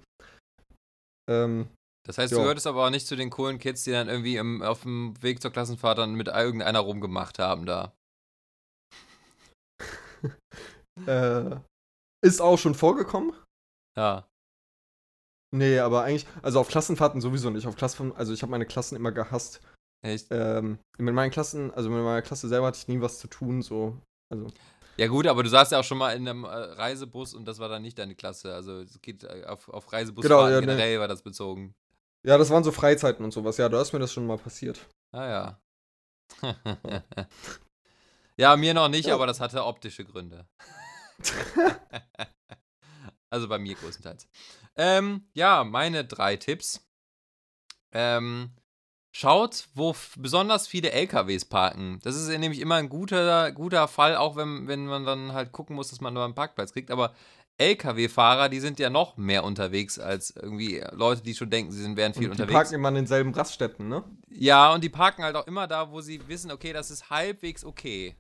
[1.30, 1.68] Ähm,
[2.06, 2.38] Das heißt, Ja.
[2.38, 5.22] du gehörtest aber auch nicht zu den coolen Kids, die dann irgendwie im, auf dem
[5.22, 7.94] Weg zur Klassenfahrt dann mit irgendeiner rumgemacht haben da.
[11.08, 11.58] äh,
[12.26, 13.34] ist auch schon vorgekommen.
[13.98, 14.28] Ja.
[15.56, 17.68] Nee, aber eigentlich, also auf Klassenfahrten sowieso nicht.
[17.68, 19.62] Auf Klassen, also ich habe meine Klassen immer gehasst.
[20.04, 20.28] Echt?
[20.32, 23.62] Ähm, mit meinen Klassen, also mit meiner Klasse selber hatte ich nie was zu tun,
[23.62, 23.98] so.
[24.34, 24.48] Also,
[24.98, 27.60] Ja gut, aber du saßt ja auch schon mal in einem äh, Reisebus und das
[27.60, 28.54] war dann nicht deine Klasse.
[28.54, 30.68] Also es geht äh, auf, auf Reisebusfahrten Genau, ja, ne.
[30.68, 31.74] generell war das bezogen.
[32.24, 33.58] Ja, das waren so Freizeiten und sowas.
[33.58, 34.88] Ja, da ist mir das schon mal passiert.
[35.12, 35.60] Ah ja.
[38.38, 39.16] ja, mir noch nicht, Ja.
[39.16, 40.48] aber das hatte optische Gründe.
[43.30, 44.28] also bei mir größtenteils.
[44.76, 46.86] Ähm, ja, meine drei Tipps.
[47.92, 48.52] Ähm,
[49.12, 52.00] schaut, wo besonders viele LKWs parken.
[52.04, 55.76] Das ist nämlich immer ein guter, guter Fall, auch wenn, wenn man dann halt gucken
[55.76, 56.90] muss, dass man nur einen Parkplatz kriegt.
[56.90, 57.14] Aber
[57.58, 61.96] LKW-Fahrer, die sind ja noch mehr unterwegs als irgendwie Leute, die schon denken, sie sind,
[61.98, 62.54] wären viel Und die unterwegs.
[62.54, 64.04] parken immer an denselben Raststätten, ne?
[64.30, 67.64] Ja, und die parken halt auch immer da, wo sie wissen, okay, das ist halbwegs
[67.64, 68.16] okay.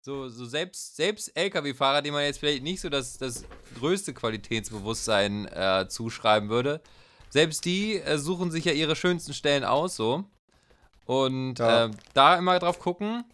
[0.00, 3.44] So, so selbst, selbst LKW-Fahrer, die man jetzt vielleicht nicht so das, das
[3.78, 6.80] größte Qualitätsbewusstsein äh, zuschreiben würde,
[7.30, 10.24] selbst die äh, suchen sich ja ihre schönsten Stellen aus, so.
[11.04, 11.86] Und Ja.
[11.86, 13.24] äh, da immer drauf gucken.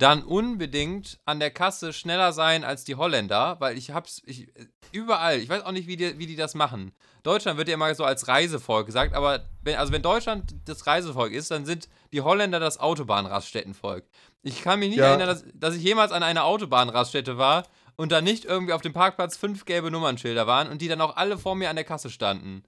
[0.00, 4.48] Dann unbedingt an der Kasse schneller sein als die Holländer, weil ich hab's ich,
[4.92, 6.92] überall, ich weiß auch nicht, wie die, wie die das machen.
[7.22, 11.32] Deutschland wird ja immer so als Reisevolk gesagt, aber wenn, also wenn Deutschland das Reisevolk
[11.32, 14.04] ist, dann sind die Holländer das Autobahnraststättenvolk.
[14.42, 15.08] Ich kann mich nicht Ja.
[15.08, 17.64] erinnern, dass, dass ich jemals an einer Autobahnraststätte war
[17.96, 21.16] und da nicht irgendwie auf dem Parkplatz fünf gelbe Nummernschilder waren und die dann auch
[21.16, 22.62] alle vor mir an der Kasse standen.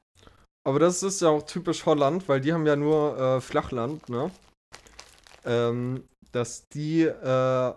[0.64, 4.30] Aber das ist ja auch typisch Holland, weil die haben ja nur äh, Flachland, ne?
[5.46, 7.74] Ähm, dass die äh,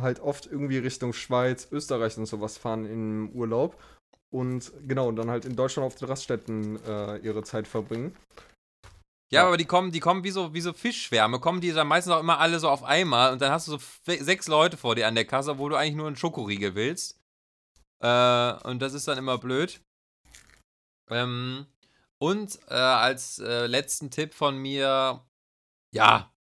[0.00, 3.76] halt oft irgendwie Richtung Schweiz, Österreich und sowas fahren im Urlaub.
[4.30, 8.14] und genau, dann halt in Deutschland auf den Raststätten äh, ihre Zeit verbringen.
[9.30, 12.12] Ja, aber die kommen, die kommen wie so, wie so Fischschwärme, kommen die dann meistens
[12.14, 15.06] auch immer alle so auf einmal und dann hast du so sechs Leute vor dir
[15.06, 17.18] an der Kasse, wo du eigentlich nur einen Schokoriegel willst.
[18.00, 19.80] Äh, und das ist dann immer blöd.
[21.10, 21.66] Ähm,
[22.18, 25.24] und äh, als äh, letzten Tipp von mir,
[25.94, 26.32] ja,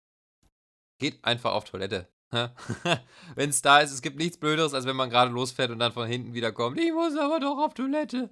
[0.99, 2.09] geht einfach auf Toilette.
[3.35, 5.93] wenn es da ist, es gibt nichts Blöderes, als wenn man gerade losfährt und dann
[5.93, 8.31] von hinten wieder kommt, ich muss aber doch auf Toilette.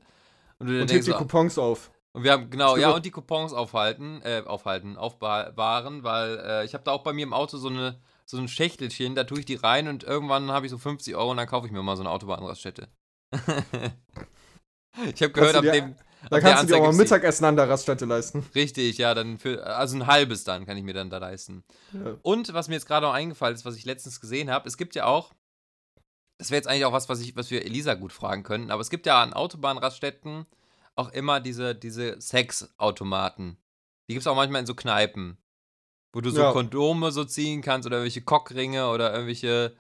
[0.59, 1.91] Und du dann Und hebt die Coupons auf.
[2.13, 6.75] und wir haben, genau, ja, und die Coupons aufhalten, äh, aufhalten, aufbewahren, weil äh, ich
[6.75, 9.47] habe da auch bei mir im Auto so, eine, so ein Schächtelchen, da tue ich
[9.47, 11.97] die rein und irgendwann habe ich so 50 Euro und dann kaufe ich mir mal
[11.97, 12.89] so eine Autobahnraststätte.
[15.15, 15.95] ich habe gehört, ab dem.
[16.31, 18.45] Da kannst du dir auch mal Mittagessen an der Raststätte leisten.
[18.55, 21.65] Richtig, ja, dann für, also ein halbes dann kann ich mir dann da leisten.
[21.93, 22.17] Ja.
[22.23, 24.95] Und was mir jetzt gerade noch eingefallen ist, was ich letztens gesehen habe, es gibt
[24.95, 25.33] ja auch,
[26.39, 28.81] das wäre jetzt eigentlich auch was, was, ich, was wir Elisa gut fragen könnten, aber
[28.81, 30.47] es gibt ja an Autobahnraststätten
[30.97, 33.57] auch immer diese, diese Sexautomaten.
[34.09, 35.39] Die gibt es auch manchmal in so Kneipen,
[36.13, 36.53] wo du so Ja.
[36.53, 39.75] Kondome so ziehen kannst oder irgendwelche Cockringe oder irgendwelche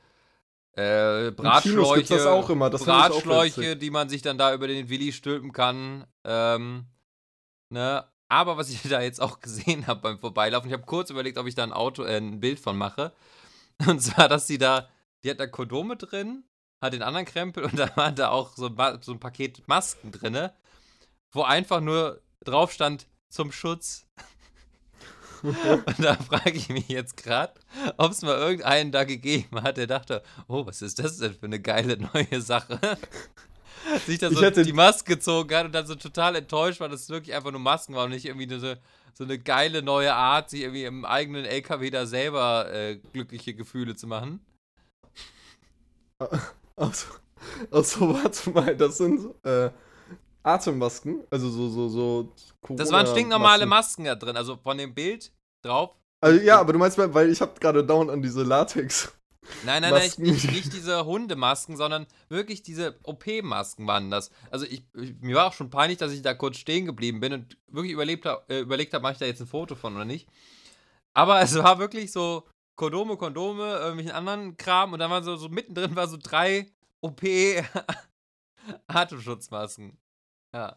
[0.76, 2.14] äh, Bratschläuche.
[2.14, 2.70] das auch immer.
[2.70, 6.04] Das Bratschläuche, die man sich dann da über den Willi stülpen kann.
[6.24, 6.86] Ähm,
[7.70, 8.04] ne?
[8.28, 11.46] Aber was ich da jetzt auch gesehen habe beim Vorbeilaufen, ich habe kurz überlegt, ob
[11.46, 13.12] ich da ein Auto, äh, ein Bild von mache.
[13.86, 14.88] Und zwar, dass sie da,
[15.22, 16.44] die hat da Kondome drin,
[16.80, 20.54] hat den anderen Krempel und da war da auch so, so ein Paket Masken drinne,
[21.32, 24.06] wo einfach nur drauf stand zum Schutz.
[25.86, 27.52] Und da frage ich mich jetzt gerade,
[27.98, 31.44] ob es mal irgendeinen da gegeben hat, der dachte, oh, was ist das denn für
[31.44, 32.80] eine geile neue Sache?
[34.06, 37.10] Sich da so die Maske gezogen hat und dann so total enttäuscht war, dass es
[37.10, 38.74] wirklich einfach nur Masken waren und nicht irgendwie so,
[39.12, 43.94] so eine geile neue Art, sich irgendwie im eigenen LKW da selber äh, glückliche Gefühle
[43.94, 44.40] zu machen.
[46.76, 47.08] Achso,
[47.70, 49.68] achso, warte mal, das sind äh,
[50.42, 51.24] Atemmasken.
[51.30, 52.32] Also so, so, so.
[52.70, 54.04] Das waren stinknormale Masken.
[54.04, 55.30] Masken da drin, also von dem Bild
[55.64, 55.94] drauf.
[56.20, 59.12] Also ja, aber du meinst, weil weil ich habe gerade dauernd an diese Latex.
[59.64, 60.22] Nein, nein, nein, Masken.
[60.30, 64.30] nicht, nicht diese Hundemasken, sondern wirklich diese OP-Masken waren das.
[64.50, 67.32] Also ich, ich, mir war auch schon peinlich, dass ich da kurz stehen geblieben bin
[67.32, 70.04] und wirklich überlebt hab, äh, überlegt habe, mache ich da jetzt ein Foto von oder
[70.04, 70.28] nicht.
[71.12, 72.46] Aber es war wirklich so
[72.76, 76.66] Kondome, Kondome, irgendwelchen anderen Kram und dann waren so, so mittendrin war so drei
[77.00, 79.98] OP-Atemschutzmasken.
[80.54, 80.76] Ja.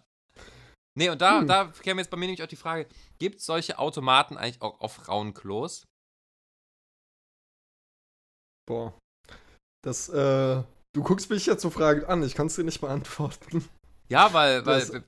[0.98, 1.48] Nee, und da, Hm.
[1.48, 2.88] da käme jetzt bei mir nämlich auch die Frage,
[3.20, 5.86] gibt es solche Automaten eigentlich auch auf Frauenklos?
[8.68, 8.94] Boah.
[9.84, 10.64] Das, äh.
[10.94, 13.70] Du guckst mich jetzt so fragend an, ich kann es dir nicht beantworten.
[14.10, 15.04] Ja, weil, weil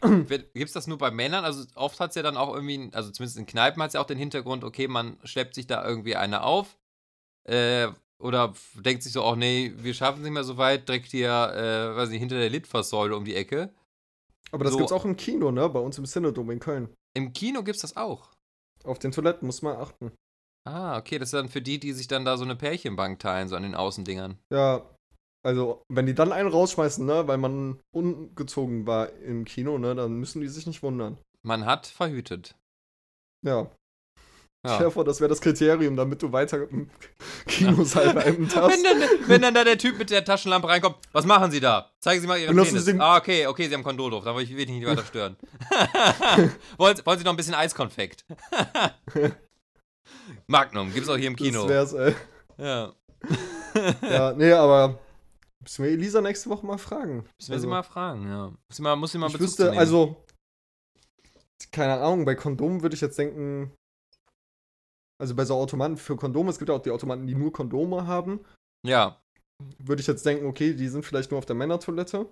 [0.54, 1.44] gibt es das nur bei Männern?
[1.44, 4.02] Also oft hat es ja dann auch irgendwie, also zumindest in Kneipen hat es ja
[4.02, 6.78] auch den Hintergrund, okay, man schleppt sich da irgendwie eine auf.
[7.46, 7.88] Äh,
[8.20, 11.30] oder denkt sich so, auch nee, wir schaffen es nicht mehr so weit, direkt hier,
[11.32, 13.74] äh, weiß nicht, hinter der Litfaßsäule um die Ecke.
[14.52, 14.80] Aber das So.
[14.80, 15.70] gibt's auch im Kino, ne?
[15.70, 16.90] Bei uns im Cinedom in Köln.
[17.16, 18.30] Im Kino gibt's das auch.
[18.84, 20.12] Auf den Toiletten muss man achten.
[20.68, 23.48] Ah, okay, das ist dann für die, die sich dann da so eine Pärchenbank teilen,
[23.48, 24.38] so an den Außendingern.
[24.54, 24.86] Ja,
[25.44, 30.14] also, wenn die dann einen rausschmeißen, ne, weil man ungezogen war im Kino, ne, dann
[30.20, 31.18] müssen die sich nicht wundern.
[31.44, 32.56] Man hat verhütet.
[33.46, 33.72] Ja.
[34.66, 34.76] Ja.
[34.76, 36.90] Stell dir vor, das wäre das Kriterium, damit du weiter im
[37.48, 38.78] Kinosaal bleiben darfst.
[38.84, 41.90] Wenn dann, wenn dann da der Typ mit der Taschenlampe reinkommt, was machen Sie da?
[42.02, 42.86] Zeigen Sie mal Ihren Benutzen Penis.
[42.86, 45.06] Sie- Ah, okay, okay, Sie haben Kondom drauf, dann will ich, will ich nicht weiter
[45.06, 45.38] stören.
[46.78, 48.26] wollen, Sie- wollen Sie noch ein bisschen Eiskonfekt?
[50.48, 51.66] Magnum, gibt's auch hier im Kino.
[51.68, 52.16] Das wär's, ey.
[52.58, 52.94] Ja.
[54.02, 55.00] Ja, nee, aber
[55.62, 57.24] müssen wir Elisa nächste Woche mal fragen.
[57.38, 58.48] Müssen wir sie mal fragen, ja.
[58.48, 60.18] Muss sie mal, muss sie mal ich Bezug wüsste, also,
[61.72, 63.72] keine Ahnung, bei Kondomen würde ich jetzt denken,
[65.20, 68.08] also bei so Automaten für Kondome, es gibt ja auch die Automaten, die nur Kondome
[68.08, 68.46] haben,
[68.86, 69.22] Ja,
[69.84, 72.32] würde ich jetzt denken, okay, die sind vielleicht nur auf der Männertoilette.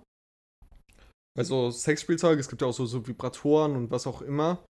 [1.38, 4.64] Also Sexspielzeug, es gibt ja auch so, so Vibratoren und was auch immer.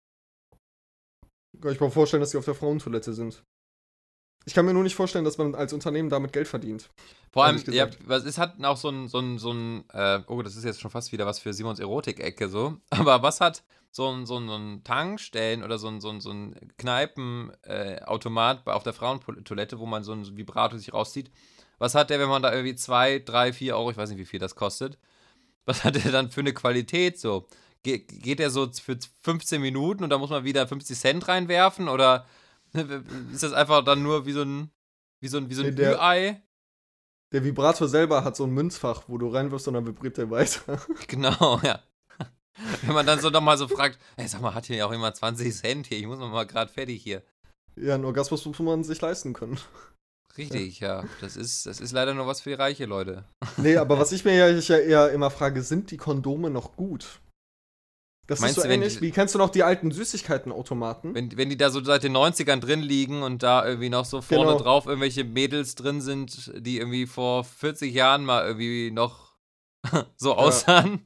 [1.61, 3.43] Kann ich mir vorstellen, dass die auf der Frauentoilette sind.
[4.47, 6.89] Ich kann mir nur nicht vorstellen, dass man als Unternehmen damit Geld verdient.
[7.31, 10.41] vor allem, ja, was ist, hat auch so ein, so ein, so ein, äh, oh,
[10.41, 14.09] das ist jetzt schon fast wieder was für Simons Erotik-Ecke so, aber was hat so
[14.09, 18.83] ein, so ein, so ein Tankstellen oder so ein, so ein, so ein Kneipenautomat auf
[18.83, 21.29] der Frauentoilette, wo man so ein Vibrator sich rauszieht,
[21.77, 24.25] was hat der, wenn man da irgendwie 2, 3, 4 Euro, ich weiß nicht, wie
[24.25, 24.97] viel das kostet,
[25.65, 27.49] was hat der dann für eine Qualität so?
[27.83, 31.89] Ge geht der so für 15 Minuten und da muss man wieder 50 Cent reinwerfen
[31.89, 32.25] oder
[33.33, 34.69] ist das einfach dann nur wie so ein,
[35.21, 36.41] wie so ein, wie so ein Nee, der- Ü-Ei?
[37.33, 40.79] Der Vibrator selber hat so ein Münzfach, wo du reinwirfst und dann vibriert der weiter.
[41.07, 41.79] Genau, ja.
[42.83, 45.53] Wenn man dann so nochmal so fragt, ey, sag mal, hat hier auch jemand 20
[45.53, 45.97] Cent hier?
[45.97, 47.21] Ich muss noch mal gerade fertig hier.
[47.75, 49.59] ja, ein Orgasmus muss man sich leisten können.
[50.37, 51.03] Richtig, ja.
[51.19, 53.25] Das ist, das ist leider nur was für die reiche Leute.
[53.57, 56.75] Nee, aber was ich mir ja, ich ja eher immer frage, sind die Kondome noch
[56.77, 57.19] gut?
[58.27, 61.15] Das Meinst ist so ähnlich, die- wie kennst du noch die alten Süßigkeitenautomaten?
[61.15, 64.21] Wenn, wenn die da so seit den 90ern drin liegen und da irgendwie noch so
[64.21, 64.59] vorne Genau.
[64.63, 69.37] drauf irgendwelche Mädels drin sind, die irgendwie vor 40 Jahren mal irgendwie noch
[70.17, 71.05] so aussahen.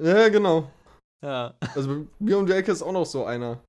[0.00, 0.70] Ja, genau.
[1.24, 1.54] Ja.
[1.74, 3.62] Also mir um die Ecke ist auch noch so einer.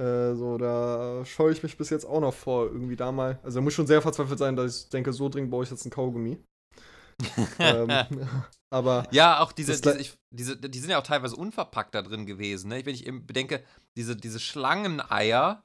[0.00, 3.38] Äh, so, da scheue ich mich bis jetzt auch noch vor, irgendwie da mal.
[3.42, 5.84] Also er muss schon sehr verzweifelt sein, dass ich denke, so dringend brauche ich jetzt
[5.84, 6.38] einen Kaugummi.
[7.58, 7.90] ähm,
[8.70, 12.02] aber Ja, auch diese, Das diese, ich, diese, die sind ja auch teilweise unverpackt da
[12.02, 12.68] drin gewesen.
[12.68, 12.84] Ne?
[12.86, 13.62] Wenn ich eben bedenke,
[13.96, 15.62] diese, diese Schlangeneier,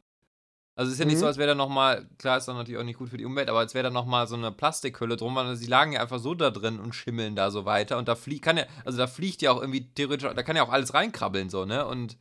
[0.76, 1.20] also es ist ja nicht Mhm.
[1.22, 3.50] so, als wäre da nochmal, klar ist dann natürlich auch nicht gut für die Umwelt,
[3.50, 6.34] aber als wäre da nochmal so eine Plastikhülle drum, weil sie lagen ja einfach so
[6.36, 9.42] da drin und schimmeln da so weiter und da fliegt, kann ja, also da fliegt
[9.42, 11.86] ja auch irgendwie theoretisch, da kann ja auch alles reinkrabbeln so, ne?
[11.86, 12.18] Und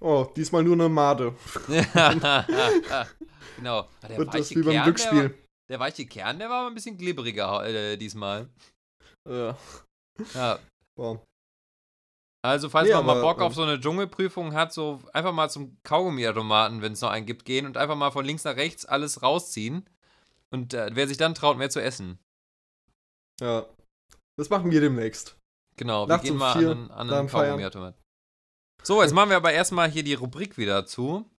[0.00, 1.34] oh, diesmal nur eine Made.
[3.56, 3.80] genau.
[4.02, 5.34] Ah, Der Und das wie beim Kern, Glücksspiel.
[5.70, 8.48] Der weiche Kern, der war aber ein bisschen glibberiger äh, diesmal.
[9.28, 9.56] Ja.
[10.34, 10.58] Ja.
[10.96, 11.22] Boah.
[12.42, 15.32] Also, falls Nee, man mal aber, Bock auf ähm, so eine Dschungelprüfung hat, so einfach
[15.32, 18.56] mal zum Kaugummiautomaten, wenn es noch einen gibt, gehen und einfach mal von links nach
[18.56, 19.88] rechts alles rausziehen.
[20.52, 22.18] Und äh, wer sich dann traut, mehr zu essen.
[23.40, 23.66] Ja.
[24.38, 25.36] Das machen wir demnächst.
[25.76, 27.28] Genau, wir Nachts gehen um mal vier, an, einen- an einen.
[27.28, 28.00] Kaugummiautomaten.
[28.82, 31.30] So, jetzt machen wir aber erstmal hier die Rubrik wieder zu.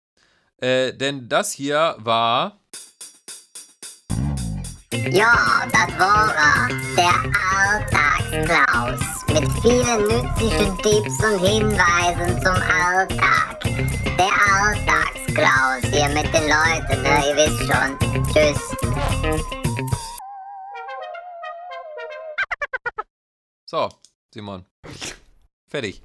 [0.62, 2.60] Äh, denn das hier war.
[5.08, 7.14] Ja, das war er, der
[7.56, 9.00] Alltagsklaus.
[9.28, 13.60] Mit vielen nützlichen Tipps und Hinweisen zum Alltag.
[14.18, 17.14] Der Alltagsklaus hier mit den Leuten, ne?
[17.26, 17.90] ihr wisst schon.
[18.32, 18.60] Tschüss.
[23.66, 23.88] So,
[24.34, 24.66] Simon.
[25.68, 26.02] Fertig.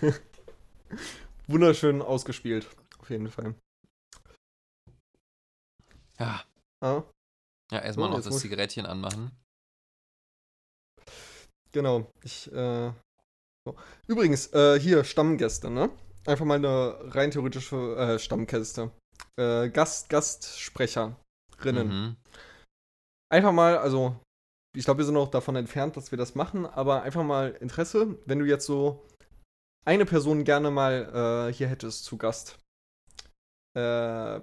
[1.46, 2.66] Wunderschön ausgespielt.
[2.98, 3.54] Auf jeden Fall.
[6.18, 6.42] Ja,
[6.82, 7.04] Ja,
[7.72, 9.30] ja erstmal So, noch das Zigarettchen anmachen.
[11.72, 12.10] genau.
[12.22, 12.92] Ich, äh.
[13.66, 13.76] So.
[14.08, 15.90] Übrigens, äh, hier, Stammgäste, ne?
[16.26, 18.90] Einfach mal eine rein theoretische äh, Stammgäste.
[19.38, 21.16] Äh, Gast, Gastsprecherinnen.
[21.64, 22.16] Mhm.
[23.32, 24.16] Einfach mal, also,
[24.76, 28.18] ich glaube, wir sind noch davon entfernt, dass wir das machen, aber einfach mal Interesse,
[28.26, 29.06] wenn du jetzt so
[29.86, 32.58] eine Person gerne mal äh, hier hättest zu Gast.
[33.74, 33.80] Äh,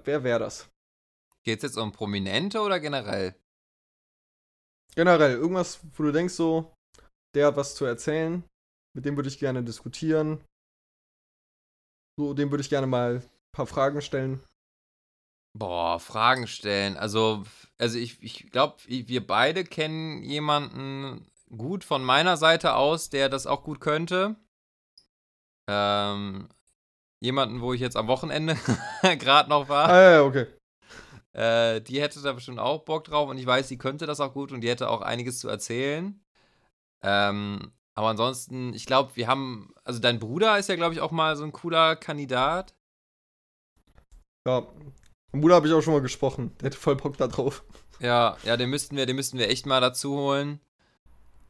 [0.04, 0.68] wer wäre das?
[1.44, 3.34] Geht es jetzt um Prominente oder generell?
[4.94, 6.72] Generell, irgendwas, wo du denkst, so,
[7.34, 8.44] der hat was zu erzählen,
[8.94, 10.44] mit dem würde ich gerne diskutieren.
[12.18, 14.42] So, dem würde ich gerne mal ein paar Fragen stellen.
[15.58, 16.96] Boah, Fragen stellen.
[16.96, 17.44] Also,
[17.78, 21.26] also ich, ich glaube, wir beide kennen jemanden
[21.56, 24.36] gut von meiner Seite aus, der das auch gut könnte.
[25.68, 26.48] Ähm,
[27.20, 28.54] jemanden, wo ich jetzt am Wochenende
[29.18, 29.88] gerade noch war.
[29.88, 30.46] Ah, ja, ja, okay.
[31.32, 34.32] Äh, die hätte da bestimmt auch Bock drauf und ich weiß, die könnte das auch
[34.32, 36.20] gut und die hätte auch einiges zu erzählen.
[37.02, 41.10] Ähm, aber ansonsten, ich glaube, wir haben, also dein Bruder ist ja, glaube ich, auch
[41.10, 42.74] mal so ein cooler Kandidat.
[44.46, 44.66] Ja.
[45.32, 46.56] Mit Bruder habe ich auch schon mal gesprochen.
[46.58, 47.62] Der hätte voll Bock da drauf.
[48.00, 50.60] Ja, ja, den müssten wir, den müssten wir echt mal dazu holen.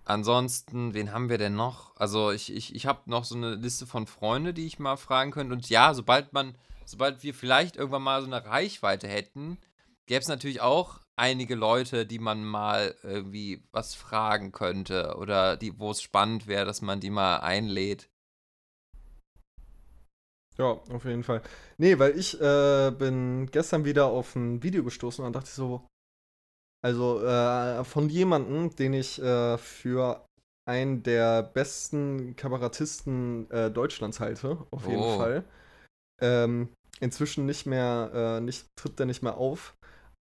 [0.04, 1.94] Ansonsten, wen haben wir denn noch?
[1.96, 5.30] Also ich, ich, ich habe noch so eine Liste von Freunden, die ich mal fragen
[5.30, 5.54] könnte.
[5.54, 9.58] Und ja, sobald man, sobald wir vielleicht irgendwann mal so eine Reichweite hätten,
[10.10, 15.78] gäbe es natürlich auch einige Leute, die man mal irgendwie was fragen könnte oder die,
[15.78, 18.10] wo es spannend wäre, dass man die mal einlädt.
[20.58, 21.42] Ja, auf jeden Fall.
[21.78, 25.86] Nee, weil ich äh, bin gestern wieder auf ein Video gestoßen und dachte ich so,
[26.84, 30.26] also äh, von jemandem, den ich äh, für
[30.68, 35.16] einen der besten Kabarettisten äh, Deutschlands halte, auf jeden Oh.
[35.18, 35.44] Fall.
[36.20, 36.68] Ähm,
[36.98, 39.76] inzwischen nicht mehr, äh, nicht, tritt der nicht mehr auf.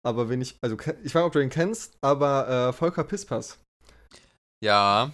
[0.07, 3.59] Aber wenn ich, also ich weiß nicht, ob du den kennst, aber äh, Volker Pispas.
[4.62, 5.12] Ja,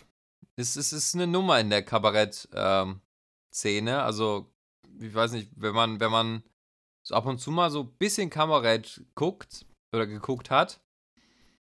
[0.57, 4.03] es, es ist eine Nummer in der Kabarett-Szene.
[4.03, 4.53] also,
[5.01, 6.43] ich weiß nicht, wenn man, wenn man
[7.03, 10.79] so ab und zu mal so ein bisschen Kabarett guckt oder geguckt hat,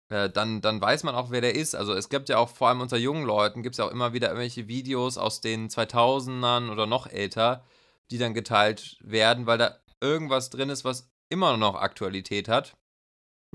[0.10, 1.73] äh, dann, dann weiß man auch, wer der ist.
[1.73, 4.13] Also es gibt ja auch, vor allem unter jungen Leuten, gibt es ja auch immer
[4.13, 7.65] wieder irgendwelche Videos aus den 2000ern oder noch älter,
[8.12, 12.77] die dann geteilt werden, weil da irgendwas drin ist, was immer noch Aktualität hat.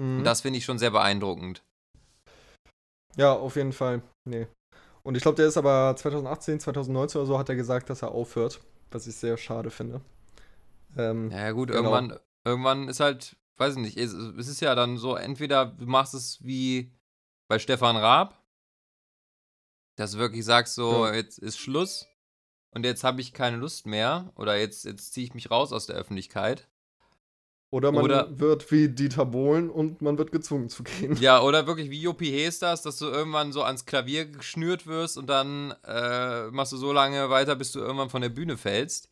[0.00, 0.18] Mhm.
[0.18, 1.62] Und das finde ich schon sehr beeindruckend.
[3.16, 4.02] Ja, auf jeden Fall.
[4.24, 4.46] Nee.
[5.02, 8.12] Und ich glaube, der ist aber 2018, 2019 oder so hat er gesagt, dass er
[8.12, 8.60] aufhört,
[8.90, 10.00] was ich sehr schade finde.
[10.96, 11.80] Ähm, Ja, gut, Genau.
[11.94, 15.86] irgendwann, irgendwann ist halt, weiß ich nicht, es, es ist ja dann so, entweder du
[15.86, 16.92] machst es wie
[17.50, 18.40] bei Stefan Raab,
[19.98, 21.14] dass du wirklich sagst, so, Ja.
[21.14, 22.06] jetzt ist Schluss
[22.74, 25.86] und jetzt habe ich keine Lust mehr oder jetzt, jetzt ziehe ich mich raus aus
[25.86, 26.68] der Öffentlichkeit.
[27.72, 31.16] Oder man Oder- wird wie Dieter Bohlen und man wird gezwungen zu gehen.
[31.16, 35.26] Ja, oder wirklich wie Jopi Hesters, dass du irgendwann so ans Klavier geschnürt wirst und
[35.26, 39.10] dann äh, machst du so lange weiter, bis du irgendwann von der Bühne fällst.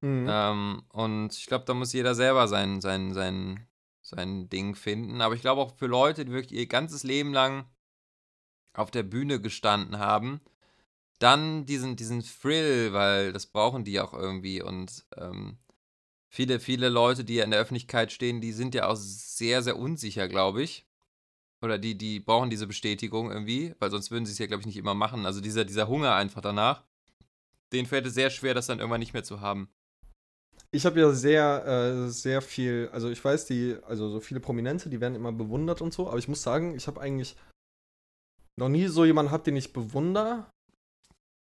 [0.00, 0.28] Mhm.
[0.30, 3.66] Ähm, und ich glaube, da muss jeder selber sein, sein, sein,
[4.00, 5.20] sein Ding finden.
[5.20, 7.64] Aber ich glaube auch für Leute, die wirklich ihr ganzes Leben lang
[8.74, 10.40] auf der Bühne gestanden haben,
[11.18, 14.62] dann diesen, diesen Thrill, weil das brauchen die auch irgendwie.
[14.62, 15.58] Und ähm,
[16.34, 19.78] viele, viele Leute, die ja in der Öffentlichkeit stehen, die sind ja auch sehr, sehr
[19.78, 20.84] unsicher, glaube ich.
[21.62, 24.66] Oder die, die brauchen diese Bestätigung irgendwie, weil sonst würden sie es ja, glaube ich,
[24.66, 25.26] nicht immer machen.
[25.26, 26.82] Also dieser, dieser Hunger einfach danach,
[27.72, 29.68] den fällt es sehr schwer, das dann irgendwann nicht mehr zu haben.
[30.72, 34.90] Ich habe ja sehr, äh, sehr viel, also ich weiß, die, also so viele Prominente,
[34.90, 37.36] die werden immer bewundert und so, aber ich muss sagen, ich habe eigentlich
[38.58, 40.50] noch nie so jemanden gehabt, den ich bewundere,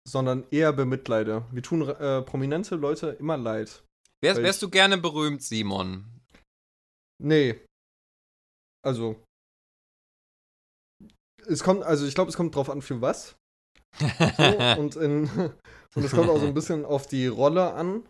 [0.06, 1.46] sondern eher bemitleide.
[1.50, 3.82] Mir tun äh, prominente Leute immer leid.
[4.26, 6.04] Wärst, wärst du gerne berühmt, Simon?
[7.22, 7.60] Nee.
[8.84, 9.22] Also.
[11.48, 13.36] Es kommt, also ich glaube, es kommt drauf an, für was.
[13.98, 14.06] So,
[14.78, 15.30] und, in,
[15.94, 18.06] und es kommt auch so ein bisschen auf die Rolle an.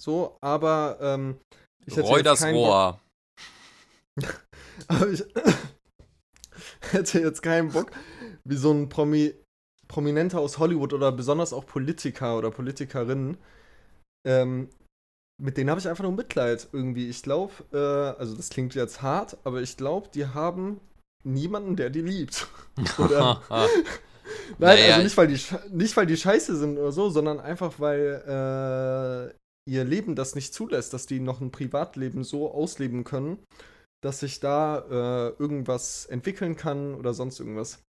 [0.00, 1.40] So, aber ähm,
[1.86, 3.00] ich hätte Roy jetzt das keinen Bock, Rohr.
[4.88, 5.24] aber ich
[6.90, 7.90] hätte jetzt keinen Bock,
[8.44, 9.34] wie so ein Promi,
[9.88, 13.36] Prominenter aus Hollywood oder besonders auch Politiker oder Politikerinnen,
[14.26, 14.70] ähm,
[15.40, 17.08] mit denen habe ich einfach nur Mitleid irgendwie.
[17.08, 20.80] Ich glaube, äh, also das klingt jetzt hart, aber ich glaube, die haben
[21.24, 22.46] niemanden, der die liebt.
[22.98, 23.68] Oder, nein,
[24.58, 28.22] Naja, also nicht weil, die, nicht, weil die scheiße sind oder so, sondern einfach, weil
[28.26, 33.38] äh, ihr Leben das nicht zulässt, dass die noch ein Privatleben so ausleben können,
[34.02, 37.82] dass sich da äh, irgendwas entwickeln kann oder sonst irgendwas.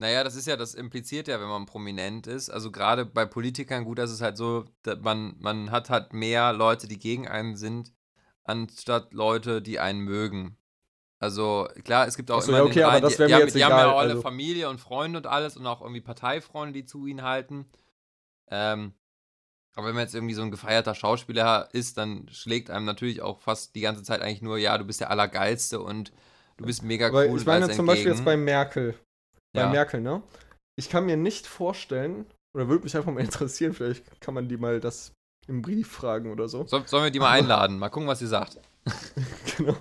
[0.00, 2.50] Naja, das ist ja, das impliziert ja, wenn man prominent ist.
[2.50, 6.52] Also gerade bei Politikern, gut, das ist halt so, dass man, man hat halt mehr
[6.52, 7.92] Leute, die gegen einen sind,
[8.44, 10.56] anstatt Leute, die einen mögen.
[11.18, 13.28] Also klar, es gibt auch so, immer ja, okay, den aber Reihen, das die, die,
[13.28, 15.66] mir haben, die haben ja egal, auch alle also- Familie und Freunde und alles und
[15.66, 17.66] auch irgendwie Parteifreunde, die zu ihnen halten.
[18.50, 18.92] Ähm,
[19.74, 23.40] aber wenn man jetzt irgendwie so ein gefeierter Schauspieler ist, dann schlägt einem natürlich auch
[23.40, 26.12] fast die ganze Zeit eigentlich nur, ja, du bist der Allergeilste und
[26.56, 27.36] du bist mega cool.
[27.36, 28.24] ich meine zum Beispiel jetzt entgegen.
[28.24, 28.94] bei Merkel.
[29.52, 29.70] Bei Ja.
[29.70, 30.22] Merkel, ne?
[30.76, 34.56] Ich kann mir nicht vorstellen, oder würde mich einfach mal interessieren, vielleicht kann man die
[34.56, 35.12] mal das
[35.46, 36.66] im Brief fragen oder so.
[36.66, 37.78] So, sollen wir die mal einladen?
[37.78, 38.58] Mal gucken, was sie sagt.
[39.56, 39.76] genau.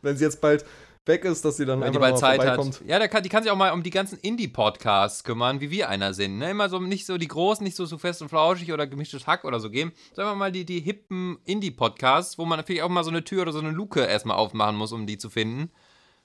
[0.00, 0.64] Wenn sie jetzt bald
[1.04, 2.80] weg ist, dass sie dann Wenn die einfach bald mal Zeit vorbeikommt.
[2.80, 2.86] hat.
[2.86, 5.88] Ja, der kann, die kann sich auch mal um die ganzen Indie-Podcasts kümmern, wie wir
[5.88, 6.38] einer sind.
[6.38, 6.50] Ne?
[6.50, 9.44] Immer so nicht so die großen, nicht so, so fest und flauschig oder gemischtes Hack
[9.44, 13.10] oder so geben, sondern mal die, die hippen Indie-Podcasts, wo man natürlich auch mal so
[13.10, 15.70] eine Tür oder so eine Luke erstmal aufmachen muss, um die zu finden.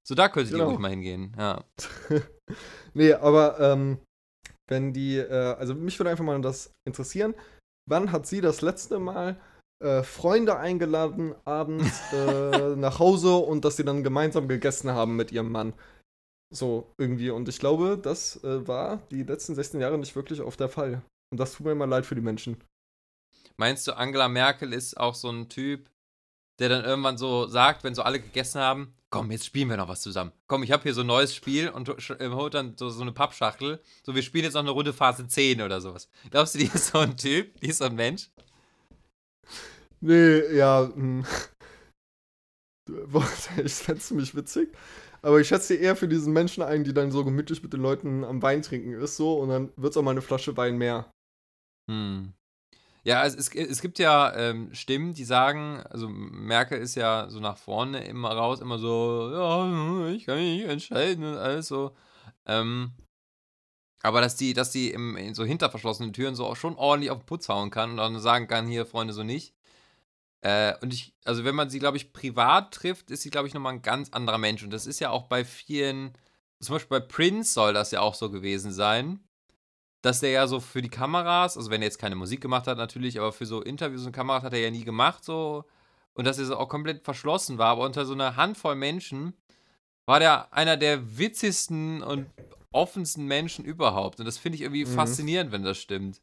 [0.08, 0.70] So, da könnte die Genau.
[0.70, 1.36] ruhig mal hingehen.
[1.38, 1.64] Ja.
[2.94, 4.00] Nee, aber ähm,
[4.70, 7.36] wenn die, äh, also mich würde einfach mal das interessieren,
[7.88, 9.40] wann hat sie das letzte Mal
[9.84, 15.32] äh, Freunde eingeladen abends äh, nach Hause und dass sie dann gemeinsam gegessen haben mit
[15.32, 15.74] ihrem Mann?
[16.52, 17.30] So irgendwie.
[17.30, 21.02] Und ich glaube, das äh, war die letzten 16 Jahre nicht wirklich oft der Fall.
[21.32, 22.64] Und das tut mir immer leid für die Menschen.
[23.58, 25.90] Meinst du, Angela Merkel ist auch so ein Typ,
[26.60, 29.88] der dann irgendwann so sagt, wenn so alle gegessen haben, komm, jetzt spielen wir noch
[29.88, 30.32] was zusammen.
[30.48, 33.82] Komm, ich habe hier so ein neues Spiel und holt dann so, so eine Pappschachtel.
[34.04, 36.10] So, wir spielen jetzt noch eine Runde Phase 10 oder sowas.
[36.32, 37.60] Glaubst du, die ist so ein Typ?
[37.62, 38.30] Die ist so ein Mensch?
[40.02, 41.26] Nee, ja, hm.
[43.64, 44.70] Ich fände ziemlich witzig.
[45.22, 48.24] Aber ich schätze eher für diesen Menschen ein, die dann so gemütlich mit den Leuten
[48.24, 51.12] am Wein trinken ist, so, und dann wird es auch mal eine Flasche Wein mehr.
[51.90, 52.34] Hm.
[53.08, 57.40] Ja, es, es, es gibt ja ähm, Stimmen, die sagen, also Merkel ist ja so
[57.40, 61.96] nach vorne immer raus, immer so, ja, ich kann mich nicht entscheiden und alles so.
[62.46, 62.92] Ähm,
[64.02, 67.10] aber dass die, dass die im, in so hinter verschlossenen Türen so auch schon ordentlich
[67.10, 69.56] auf den Putz hauen kann und dann sagen kann, hier, Freunde, so nicht.
[70.42, 73.54] Äh, und ich, also wenn man sie, glaube ich, privat trifft, ist sie, glaube ich,
[73.54, 74.64] nochmal ein ganz anderer Mensch.
[74.64, 76.12] Und das ist ja auch bei vielen,
[76.62, 79.27] zum Beispiel bei Prince soll das ja auch so gewesen sein
[80.04, 82.78] dass der ja so für die Kameras, also wenn er jetzt keine Musik gemacht hat
[82.78, 85.66] natürlich, aber für so Interviews und Kameras hat er ja nie gemacht so
[86.14, 89.34] und dass er so auch komplett verschlossen war, aber unter so einer Handvoll Menschen
[90.06, 92.28] war der einer der witzigsten und
[92.72, 94.90] offensten Menschen überhaupt und das finde ich irgendwie Mhm.
[94.96, 96.22] faszinierend, wenn das stimmt.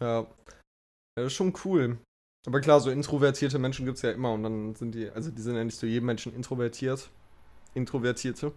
[0.00, 0.20] Ja.
[0.20, 0.26] ja.
[1.14, 1.98] Das ist schon cool.
[2.46, 5.42] Aber klar, so introvertierte Menschen gibt es ja immer und dann sind die, also die
[5.42, 7.08] sind ja nicht zu jedem Menschen introvertiert.
[7.74, 8.52] Introvertierte.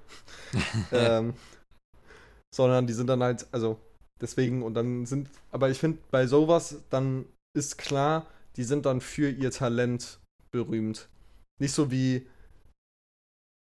[0.91, 1.33] ähm,
[2.55, 3.79] sondern die sind dann halt, also
[4.21, 9.01] deswegen und dann sind, aber ich finde bei sowas, dann ist klar, die sind dann
[9.01, 10.19] für ihr Talent
[10.51, 11.09] berühmt.
[11.59, 12.25] Nicht so wie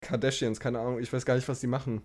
[0.05, 2.03] Kardashians, keine Ahnung, ich weiß gar nicht, was die machen.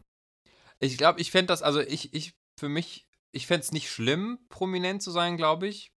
[0.79, 4.39] Ich glaube, ich fände das, also ich, ich, für mich, ich fände es nicht schlimm,
[4.49, 5.91] prominent zu sein, glaube ich.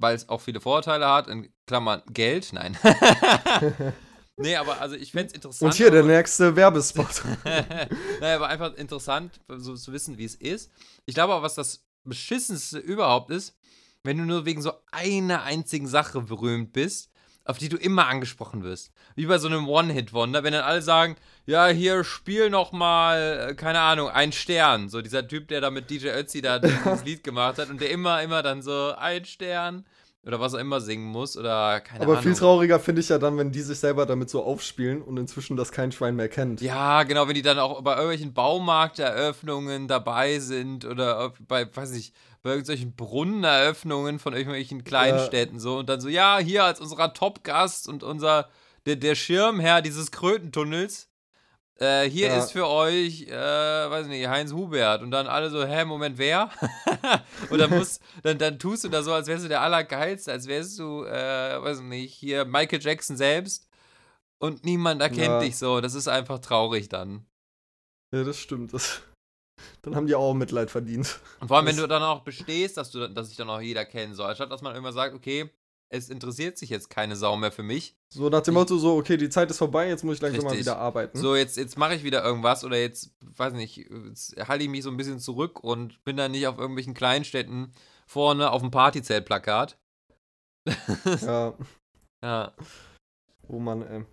[0.00, 2.76] weil es auch viele Vorteile hat, in Klammern Geld, nein.
[4.36, 5.72] nee, aber also ich fände es interessant.
[5.72, 7.22] Und hier der nächste Werbespot.
[8.20, 10.70] naja, aber einfach interessant, so zu wissen, wie es ist.
[11.06, 13.56] Ich glaube aber, was das Beschissenste überhaupt ist,
[14.04, 17.10] wenn du nur wegen so einer einzigen Sache berühmt bist,
[17.44, 18.92] auf die du immer angesprochen wirst.
[19.16, 23.54] Wie bei so einem One-Hit-Wonder, wenn dann alle sagen, ja, hier spiel noch mal, äh,
[23.54, 24.88] keine Ahnung, ein Stern.
[24.88, 27.90] So dieser Typ, der da mit DJ Ötzi da dieses Lied gemacht hat und der
[27.90, 29.84] immer, immer dann so ein Stern
[30.24, 32.22] oder was auch immer singen muss oder keine Aber Ahnung.
[32.22, 35.56] viel trauriger finde ich ja dann, wenn die sich selber damit so aufspielen und inzwischen
[35.56, 36.60] das kein Schwein mehr kennt.
[36.60, 42.12] Ja, genau, wenn die dann auch bei irgendwelchen Baumarkteröffnungen dabei sind oder bei, weiß ich,
[42.42, 47.88] bei irgendwelchen Brunneneröffnungen von irgendwelchen Kleinstädten so und dann so, ja, hier als unserer Top-Gast
[47.88, 48.48] und unser,
[48.86, 51.08] der, der Schirmherr dieses Krötentunnels,
[51.82, 52.38] äh, hier Ja.
[52.38, 53.30] ist für euch, äh,
[53.90, 56.50] weiß nicht, Heinz Hubert und dann alle so, hä, Moment, wer?
[57.50, 60.46] und dann musst, dann, dann tust du da so, als wärst du der Allergeilste, als
[60.46, 63.68] wärst du, äh, weiß nicht, hier Michael Jackson selbst
[64.38, 65.38] und niemand erkennt Ja.
[65.40, 65.80] dich so.
[65.80, 67.26] Das ist einfach traurig dann.
[68.14, 68.72] Ja, das stimmt.
[68.74, 69.00] Das,
[69.82, 71.18] dann haben die auch Mitleid verdient.
[71.40, 73.84] Und vor allem, wenn du dann auch bestehst, dass, du, dass sich dann auch jeder
[73.84, 74.28] kennen soll.
[74.28, 75.50] Anstatt, dass man immer sagt, okay,
[75.92, 77.94] es interessiert sich jetzt keine Sau mehr für mich.
[78.12, 80.50] So nach dem Motto, so, okay, die Zeit ist vorbei, jetzt muss ich langsam mal
[80.50, 80.66] Richtig.
[80.66, 81.18] wieder arbeiten.
[81.18, 84.82] So, jetzt, jetzt mache ich wieder irgendwas oder jetzt, weiß nicht, jetzt halte ich mich
[84.82, 87.72] so ein bisschen zurück und bin dann nicht auf irgendwelchen Kleinstädten
[88.06, 89.78] vorne auf dem Partyzeltplakat.
[91.20, 91.54] Ja,
[92.22, 92.52] Ja.
[93.48, 94.04] oh Mann, ey.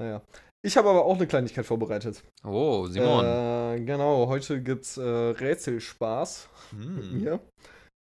[0.00, 0.22] Naja.
[0.62, 2.22] Ich habe aber auch eine Kleinigkeit vorbereitet.
[2.44, 3.24] Oh, Simon.
[3.24, 7.20] Äh, genau, heute gibt's äh, Rätselspaß mit Hm.
[7.20, 7.40] mir.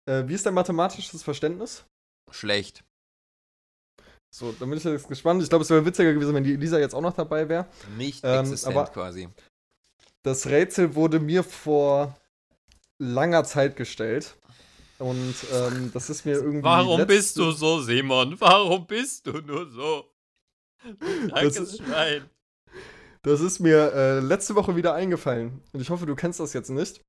[0.10, 1.86] Äh, wie ist dein mathematisches Verständnis?
[2.36, 2.84] Schlecht.
[4.30, 5.42] So, dann bin ich jetzt gespannt.
[5.42, 7.68] Ich glaube, es wäre witziger gewesen, wenn die Elisa jetzt auch noch dabei wäre.
[7.98, 9.30] Nicht Ähm, existent aber- quasi.
[10.24, 12.20] Das Rätsel wurde mir vor
[12.98, 14.36] langer Zeit gestellt.
[14.98, 16.64] Und ähm, das ist mir irgendwie.
[16.64, 18.40] Warum bist du so, Simon?
[18.40, 20.10] Warum bist du nur so?
[20.84, 22.30] Das- Krankes Schwein.
[23.24, 25.62] Das ist mir äh, letzte Woche wieder eingefallen.
[25.74, 27.02] Und ich hoffe, du kennst das jetzt nicht.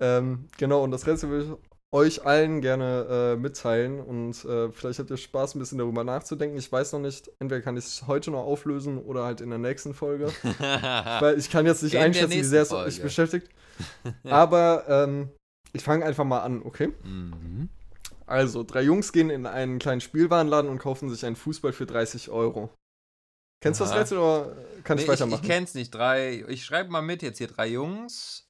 [0.00, 4.00] Ähm, genau, und das Rätsel will ich euch allen gerne äh, mitteilen.
[4.00, 6.58] Und äh, vielleicht habt ihr Spaß, ein bisschen darüber nachzudenken.
[6.58, 9.60] Ich weiß noch nicht, entweder kann ich es heute noch auflösen oder halt in der
[9.60, 10.26] nächsten Folge.
[10.58, 13.48] Weil ich kann jetzt nicht In einschätzen, wie sehr es euch beschäftigt.
[14.24, 15.30] Aber ähm,
[15.72, 16.92] ich fange einfach mal an, okay?
[17.04, 17.68] mhm.
[18.26, 22.30] Also, drei Jungs gehen in einen kleinen Spielwarenladen und kaufen sich einen Fußball für 30
[22.30, 22.70] Euro.
[23.60, 24.00] Kennst du das Aha.
[24.00, 25.42] Rätsel oder kann ich Nee, weitermachen?
[25.42, 25.94] Ich, ich kenn's nicht.
[25.94, 27.48] Drei, ich schreibe mal mit jetzt hier.
[27.48, 28.48] Drei Jungs.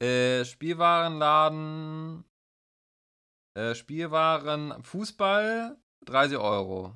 [0.00, 2.24] Äh, Spielwarenladen.
[3.56, 4.82] Äh, Spielwaren.
[4.82, 5.76] Fußball.
[6.06, 6.94] 30 Euro.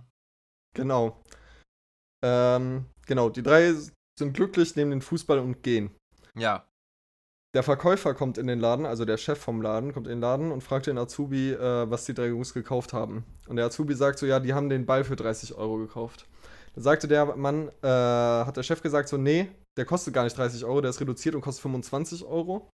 [0.74, 1.22] Genau.
[2.22, 3.72] Ähm, genau, die drei
[4.18, 5.90] sind glücklich, nehmen den Fußball und gehen.
[6.36, 6.66] Ja.
[7.54, 10.52] Der Verkäufer kommt in den Laden, also der Chef vom Laden, kommt in den Laden
[10.52, 13.24] und fragt den Azubi, äh, was die drei Jungs gekauft haben.
[13.46, 16.26] Und der Azubi sagt so, ja, die haben den Ball für 30 Euro gekauft.
[16.74, 19.48] Dann sagte der Mann, äh, hat der Chef gesagt so, nee,
[19.78, 22.68] der kostet gar nicht 30 Euro, der ist reduziert und kostet 25 Euro.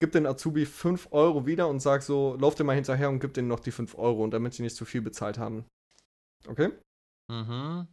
[0.00, 3.34] Gibt den Azubi 5 Euro wieder und sagt so, lauf dir mal hinterher und gib
[3.34, 5.66] denen noch die 5 Euro, und damit die nicht zu viel bezahlt haben.
[6.46, 6.72] Okay?
[7.30, 7.86] Mhm.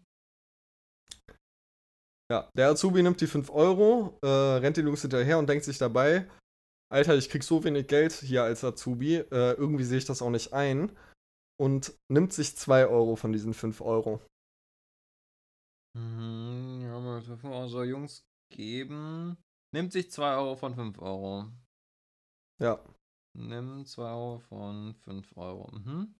[2.31, 5.77] Ja, der Azubi nimmt die 5 Euro, äh, rennt den Jungs hinterher und denkt sich
[5.77, 6.29] dabei,
[6.89, 10.29] Alter, ich krieg so wenig Geld hier als Azubi, äh, irgendwie sehe ich das auch
[10.29, 10.95] nicht ein.
[11.59, 14.21] Und nimmt sich 2 Euro von diesen 5 Euro.
[15.97, 16.81] Mhm.
[16.83, 19.37] Ja, mal 5 Euro soll Jungs geben.
[19.73, 21.51] Nimmt sich 2 Euro von 5 Euro.
[22.59, 22.83] Ja.
[23.37, 25.69] Nimm 2 Euro von 5 Euro.
[25.71, 26.15] Mhm.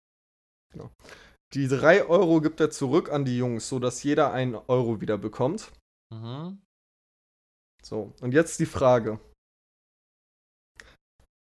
[1.53, 5.71] Die 3 Euro gibt er zurück an die Jungs, sodass jeder 1 Euro wieder bekommt.
[6.13, 6.61] Mhm.
[7.83, 9.19] So, und jetzt die Frage.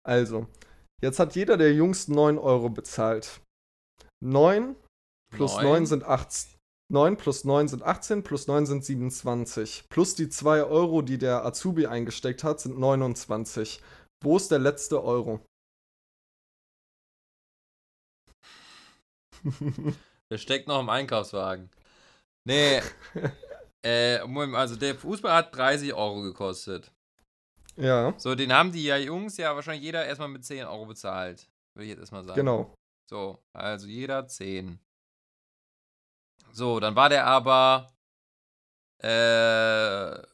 [0.05, 0.47] Also,
[1.01, 3.41] jetzt hat jeder der Jungs 9 Euro bezahlt.
[4.23, 4.75] 9
[5.31, 6.55] plus 9, sind 18.
[6.91, 9.85] 9 plus 9 sind 18, plus 9 sind 27.
[9.89, 13.81] Plus die 2 Euro, die der Azubi eingesteckt hat, sind 29.
[14.23, 15.45] Wo ist der letzte Euro?
[20.31, 21.69] Der steckt noch im Einkaufswagen.
[22.45, 22.81] Nee.
[23.83, 26.91] äh, also der Fußball hat 30 Euro gekostet.
[27.75, 31.47] ja, So, den haben die ja Jungs ja wahrscheinlich jeder erstmal mit 10 Euro bezahlt.
[31.73, 32.37] Würde ich jetzt erstmal sagen.
[32.37, 32.75] genau.
[33.07, 34.79] So, also jeder 10.
[36.51, 37.93] So, dann war der aber
[38.99, 40.25] äh,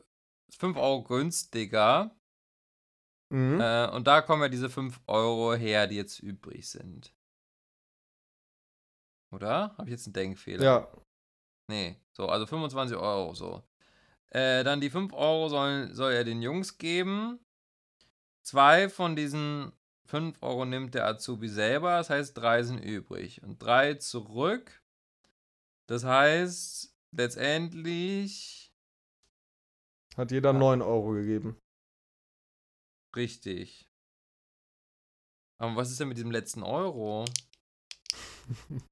[0.58, 2.16] 5 Euro günstiger.
[3.32, 3.62] Mhm.
[3.62, 7.14] Äh, und da kommen ja diese 5 Euro her, die jetzt übrig sind.
[9.32, 9.74] Oder?
[9.78, 10.64] Habe ich jetzt einen Denkfehler?
[10.64, 10.88] ja,
[11.68, 13.64] Nee, so, also 25 Euro so.
[14.30, 17.40] Äh, dann die 5 Euro sollen, soll er den Jungs geben.
[18.42, 19.72] Zwei von diesen
[20.08, 23.42] 5 Euro nimmt der Azubi selber, das heißt 3 sind übrig.
[23.44, 24.82] Und 3 zurück.
[25.88, 28.74] Das heißt, letztendlich
[30.18, 31.56] Hat jeder 9 Euro gegeben.
[33.16, 33.88] Richtig.
[35.62, 37.26] Aber was ist denn mit diesem letzten Euro?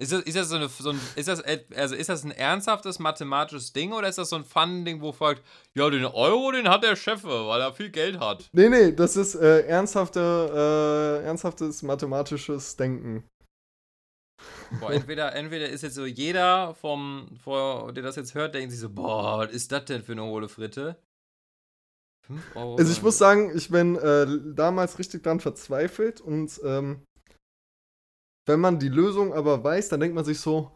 [0.00, 3.00] Ist das, ist das so eine, so ein, ist das, also ist das ein ernsthaftes
[3.00, 5.42] mathematisches Ding oder ist das so ein Fun-Ding, wo folgt,
[5.74, 8.48] ja, den Euro, den hat der Chef, weil er viel Geld hat?
[8.52, 13.28] Nee, nee, das ist äh, ernsthafte, äh, ernsthaftes mathematisches Denken.
[14.78, 18.78] Boah, entweder, entweder ist jetzt so jeder vom, vor, der das jetzt hört, denkt sich
[18.80, 20.96] so, boah, was ist das denn für eine hohle Fritte?
[22.28, 22.76] 5 Euro.
[22.76, 27.02] Also ich muss sagen, ich bin äh, damals richtig dran verzweifelt und ähm,
[28.46, 30.70] wenn man die Lösung aber weiß, dann denkt man sich so,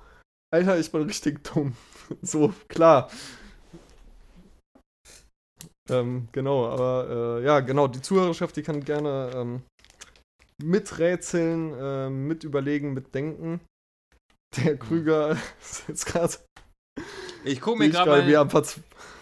[0.53, 1.75] Alter, ich bin richtig dumm.
[2.21, 3.11] so, klar.
[5.91, 9.63] Ähm, genau, aber äh, ja, genau, die Zuhörerschaft, die kann gerne ähm,
[10.63, 13.61] miträtseln, äh, mitüberlegen, mitdenken.
[14.57, 16.35] Der Krüger ist jetzt gerade,
[17.45, 18.51] ich gucke mir gerade wie am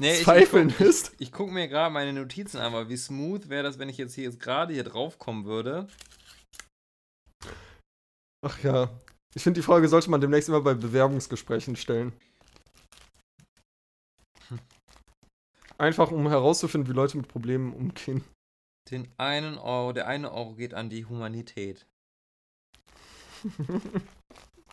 [0.00, 1.12] nee, ich, ich, guck- ist.
[1.18, 4.14] ich guck mir gerade meine Notizen an, aber wie smooth wäre das, wenn ich jetzt
[4.14, 5.86] hier jetzt gerade hier drauf kommen würde.
[8.44, 8.90] Ach ja.
[9.34, 12.12] Ich finde, die Frage sollte man demnächst immer bei Bewerbungsgesprächen stellen.
[15.78, 18.24] Einfach um herauszufinden, wie Leute mit Problemen umgehen.
[18.90, 21.86] Den einen Euro, der eine Euro geht an die Humanität.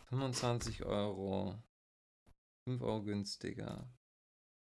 [0.09, 1.55] 25 Euro.
[2.67, 3.87] 5 Euro günstiger.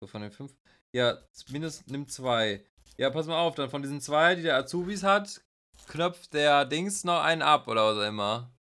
[0.02, 0.52] So von den 5.
[0.96, 2.66] Ja, mindestens nimmt zwei.
[2.98, 5.42] Ja, pass mal auf, dann von diesen zwei, die der Azubis hat,
[5.88, 8.52] knöpft der Dings noch einen ab oder was auch immer.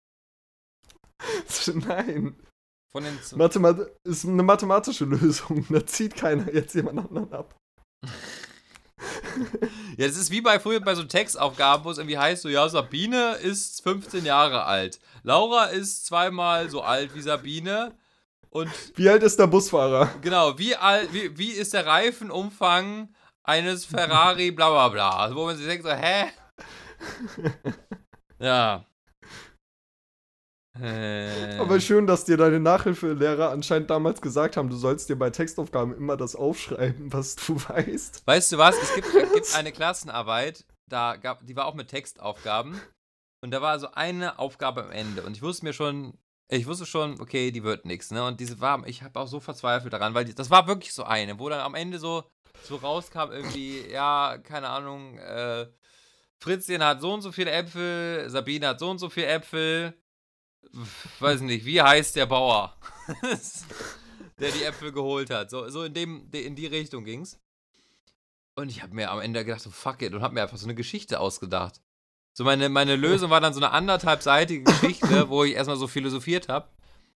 [1.87, 2.37] Nein.
[2.93, 5.67] Von den z- Mathemat ist eine mathematische Lösung.
[5.71, 7.55] Da zieht keiner jetzt jemand anderen ab.
[9.97, 12.69] Ja, das ist wie bei früher bei so Textaufgaben, wo es irgendwie heißt, so, ja,
[12.69, 15.01] Sabine ist 15 Jahre alt.
[15.23, 17.97] Laura ist zweimal so alt wie Sabine.
[18.53, 20.11] Und Wie alt ist der Busfahrer?
[20.23, 25.11] genau, wie, alt, wie, wie ist der Reifenumfang eines Ferrari, bla bla bla.
[25.17, 26.27] Also, wo man sich denkt, so, hä?
[28.39, 28.87] Ja.
[30.81, 35.29] Äh, Aber schön, dass dir deine Nachhilfelehrer anscheinend damals gesagt haben, du sollst dir bei
[35.31, 38.27] Textaufgaben immer das aufschreiben, was du weißt.
[38.27, 38.77] Weißt du was?
[38.81, 42.81] Es gibt, es gibt eine Klassenarbeit, da gab, die war auch mit Textaufgaben.
[43.43, 45.23] Und da war so eine Aufgabe am Ende.
[45.23, 46.15] Und ich wusste mir schon,
[46.51, 48.25] ich wusste schon, okay, die wird nichts, ne?
[48.25, 51.05] Und diese war, ich habe auch so verzweifelt daran, weil die, das war wirklich so
[51.05, 52.25] eine, wo dann am Ende so,
[52.65, 55.67] so rauskam, irgendwie, ja, keine Ahnung, äh,
[56.39, 59.95] Fritzchen hat so und so viele Äpfel, Sabine hat so und so viele Äpfel.
[61.21, 62.77] Weiß nicht, wie heißt der Bauer,
[64.39, 65.51] der die Äpfel geholt hat?
[65.51, 67.39] So, so in, dem, in die Richtung ging's.
[68.57, 70.67] Und ich habe mir am Ende gedacht, so fuck it, und habe mir einfach so
[70.67, 71.81] eine Geschichte ausgedacht.
[72.37, 76.49] So meine, meine Lösung war dann so eine anderthalbseitige Geschichte, wo ich erstmal so philosophiert
[76.49, 76.69] habe.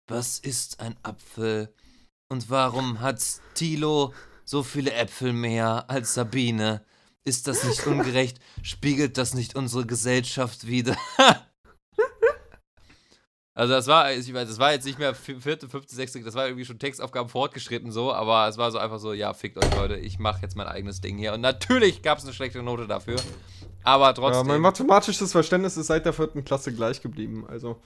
[0.08, 1.72] Was ist ein Apfel?
[2.28, 3.22] Und warum hat
[3.54, 6.84] Tilo so viele Äpfel mehr als Sabine?
[7.24, 8.38] Ist das nicht ungerecht?
[8.62, 10.96] Spiegelt das nicht unsere Gesellschaft wider?
[13.54, 16.34] Also das war, ich weiß, das war jetzt nicht mehr vi- vierte, fünfte, sechste, das
[16.34, 19.74] war irgendwie schon Textaufgaben fortgeschritten so, aber es war so einfach so, ja, fickt euch
[19.76, 21.34] Leute, ich mache jetzt mein eigenes Ding hier.
[21.34, 23.16] Und natürlich gab es eine schlechte Note dafür,
[23.84, 24.44] aber Ja, trotzdem.
[24.44, 27.46] mein mathematisches Verständnis ist seit der vierten Klasse gleich geblieben.
[27.48, 27.80] Also,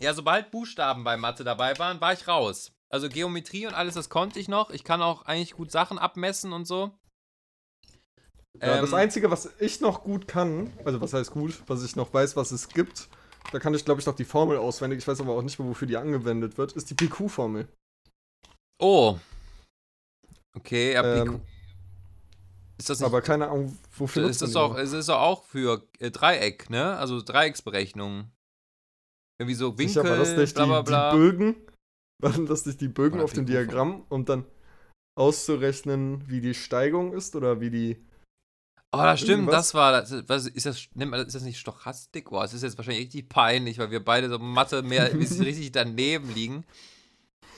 [0.00, 2.72] Ja, sobald Buchstaben bei Mathe dabei waren, war ich raus.
[2.90, 4.70] Also Geometrie und alles, das konnte ich noch.
[4.70, 6.92] Ich kann auch eigentlich gut Sachen abmessen und so.
[8.64, 11.96] ja, das Ähm, Einzige, was ich noch gut kann, also was heißt gut, was ich
[11.96, 13.08] noch weiß, was es gibt,
[13.52, 15.68] da kann ich, glaube ich, noch die Formel auswendig, ich weiß aber auch nicht mehr,
[15.68, 17.68] wofür die angewendet wird, ist die PQ-Formel.
[18.80, 19.18] Oh.
[20.56, 21.40] Okay, ja, Ähm,
[22.78, 25.86] ist das nicht, aber keine Ahnung, wofür ist das die doch, es ist auch für
[25.98, 26.96] äh, Dreieck, ne?
[26.96, 28.32] Also Dreiecksberechnungen.
[29.38, 31.10] Irgendwie so Winkel, Sicher, war das nicht bla bla die, bla.
[31.10, 31.56] die Bögen?
[32.22, 33.46] Waren das nicht die Bögen auf dem.
[33.46, 34.44] Diagramm und dann
[35.16, 38.04] auszurechnen, wie die Steigung ist oder wie die.
[38.92, 39.56] Oh, das stimmt, Irgendwas?
[39.56, 42.30] das war, das, was, ist, das, ist das nicht Stochastik?
[42.30, 46.32] Boah, es ist jetzt wahrscheinlich richtig peinlich, weil wir beide so Mathe mehr richtig daneben
[46.32, 46.64] liegen.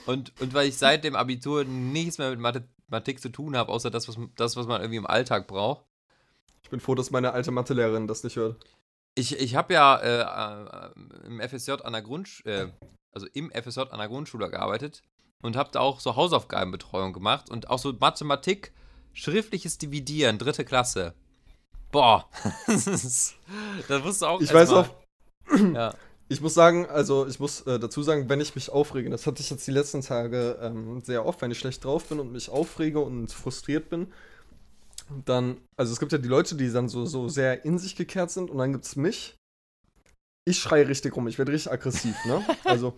[0.06, 2.40] Und, und weil ich seit dem Abitur nichts mehr mit
[2.88, 5.84] Mathematik zu tun habe, außer das was, das, was man irgendwie im Alltag braucht.
[6.62, 8.56] Ich bin froh, dass meine alte Mathelehrerin das nicht hört.
[9.14, 13.80] Ich, ich habe ja äh, äh, im FSJ an der Grundschule, äh, also im FSJ
[13.90, 15.02] an der Grundschule gearbeitet
[15.42, 18.72] und habe da auch so Hausaufgabenbetreuung gemacht und auch so Mathematik,
[19.12, 21.14] schriftliches Dividieren, dritte Klasse.
[21.92, 22.28] Boah,
[22.66, 23.34] das,
[23.88, 25.94] du auch Ich weiß mal- auch, Ja.
[26.28, 29.42] Ich muss sagen, also ich muss äh, dazu sagen, wenn ich mich aufrege, das hatte
[29.42, 32.48] ich jetzt die letzten Tage ähm, sehr oft, wenn ich schlecht drauf bin und mich
[32.48, 34.12] aufrege und frustriert bin,
[35.24, 38.30] dann, also es gibt ja die Leute, die dann so, so sehr in sich gekehrt
[38.30, 39.36] sind und dann gibt es mich.
[40.48, 42.44] Ich schreie richtig rum, ich werde richtig aggressiv, ne?
[42.64, 42.96] Also,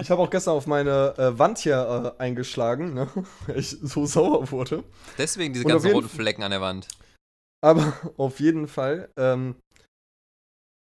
[0.00, 3.08] ich habe auch gestern auf meine äh, Wand hier äh, eingeschlagen, ne?
[3.46, 4.84] Weil ich so sauer wurde.
[5.18, 6.88] Deswegen diese Und ganzen roten Flecken an der Wand.
[7.60, 9.56] Aber auf jeden Fall ähm,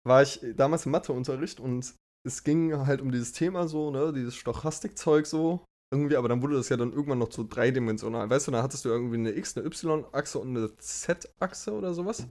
[0.04, 1.94] war ich damals im Matheunterricht und
[2.26, 5.64] es ging halt um dieses Thema so, ne, dieses Stochastikzeug so.
[5.92, 8.30] Irgendwie, aber dann wurde das ja dann irgendwann noch so dreidimensional.
[8.30, 12.26] Weißt du, da hattest du irgendwie eine X, eine Y-Achse und eine Z-Achse oder sowas.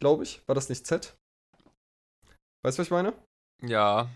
[0.00, 0.42] Glaube ich.
[0.48, 1.16] War das nicht Z?
[2.64, 3.14] Weißt du, was ich meine?
[3.62, 4.10] Ja.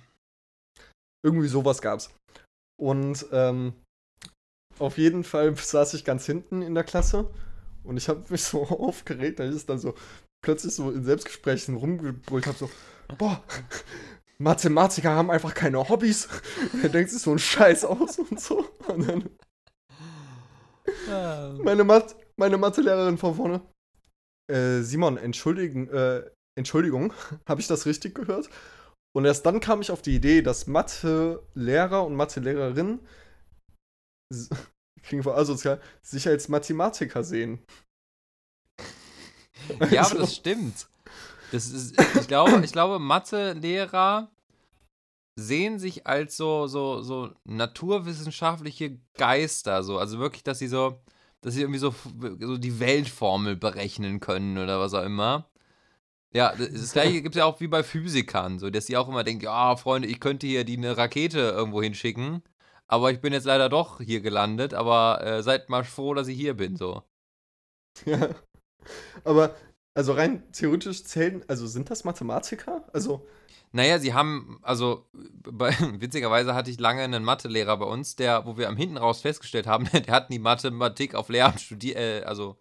[1.24, 2.10] Irgendwie sowas gab's.
[2.80, 3.74] Und ähm,
[4.80, 7.30] auf jeden Fall saß ich ganz hinten in der Klasse
[7.84, 9.94] und ich habe mich so aufgeregt, dass ich dann so
[10.42, 12.70] plötzlich so in Selbstgesprächen rumgebrüllt habe, so,
[13.16, 13.42] boah,
[14.38, 16.28] Mathematiker haben einfach keine Hobbys.
[16.72, 18.64] Wer denkt sich so einen Scheiß aus und so.
[18.88, 19.30] Und dann
[21.62, 23.62] meine, Math meine Mathelehrerin von vorne,
[24.50, 27.12] äh, Simon, entschuldigen, äh, Entschuldigung,
[27.46, 28.50] habe ich das richtig gehört?
[29.14, 33.00] Und erst dann kam ich auf die Idee, dass Mathelehrer und Mathelehrerinnen
[35.02, 37.62] klingt voll asozial, sich als Mathematiker sehen.
[39.90, 40.86] Ja, aber das stimmt.
[41.50, 44.30] Das ist, ich glaube, ich glaube, Mathelehrer
[45.36, 49.98] sehen sich als so, so, so naturwissenschaftliche Geister, so.
[49.98, 51.00] Also wirklich, dass sie so,
[51.40, 51.94] dass sie irgendwie so,
[52.40, 55.48] so die Weltformel berechnen können oder was auch immer.
[56.34, 59.08] Ja, das das gleiche gibt es ja auch wie bei Physikern, so, dass sie auch
[59.08, 62.42] immer denken, ja, Freunde, ich könnte hier die eine Rakete irgendwo hinschicken,
[62.88, 66.38] aber ich bin jetzt leider doch hier gelandet, aber äh, seid mal froh, dass ich
[66.38, 67.02] hier bin, so.
[68.06, 68.28] Ja.
[69.24, 69.54] Aber,
[69.94, 72.84] also rein theoretisch zählen, also sind das Mathematiker?
[72.92, 73.26] Also,
[73.72, 78.56] Naja, sie haben, also bei, witzigerweise hatte ich lange einen Mathelehrer bei uns, der, wo
[78.56, 82.56] wir am hinten raus festgestellt haben, der hat nie Mathematik auf Lehramt studiert, äh, also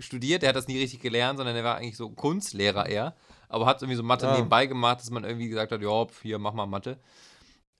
[0.00, 3.14] studiert, der hat das nie richtig gelernt, sondern der war eigentlich so Kunstlehrer eher,
[3.48, 4.36] aber hat irgendwie so Mathe Ah.
[4.36, 6.98] nebenbei gemacht, dass man irgendwie gesagt hat, ja, hier, mach mal Mathe.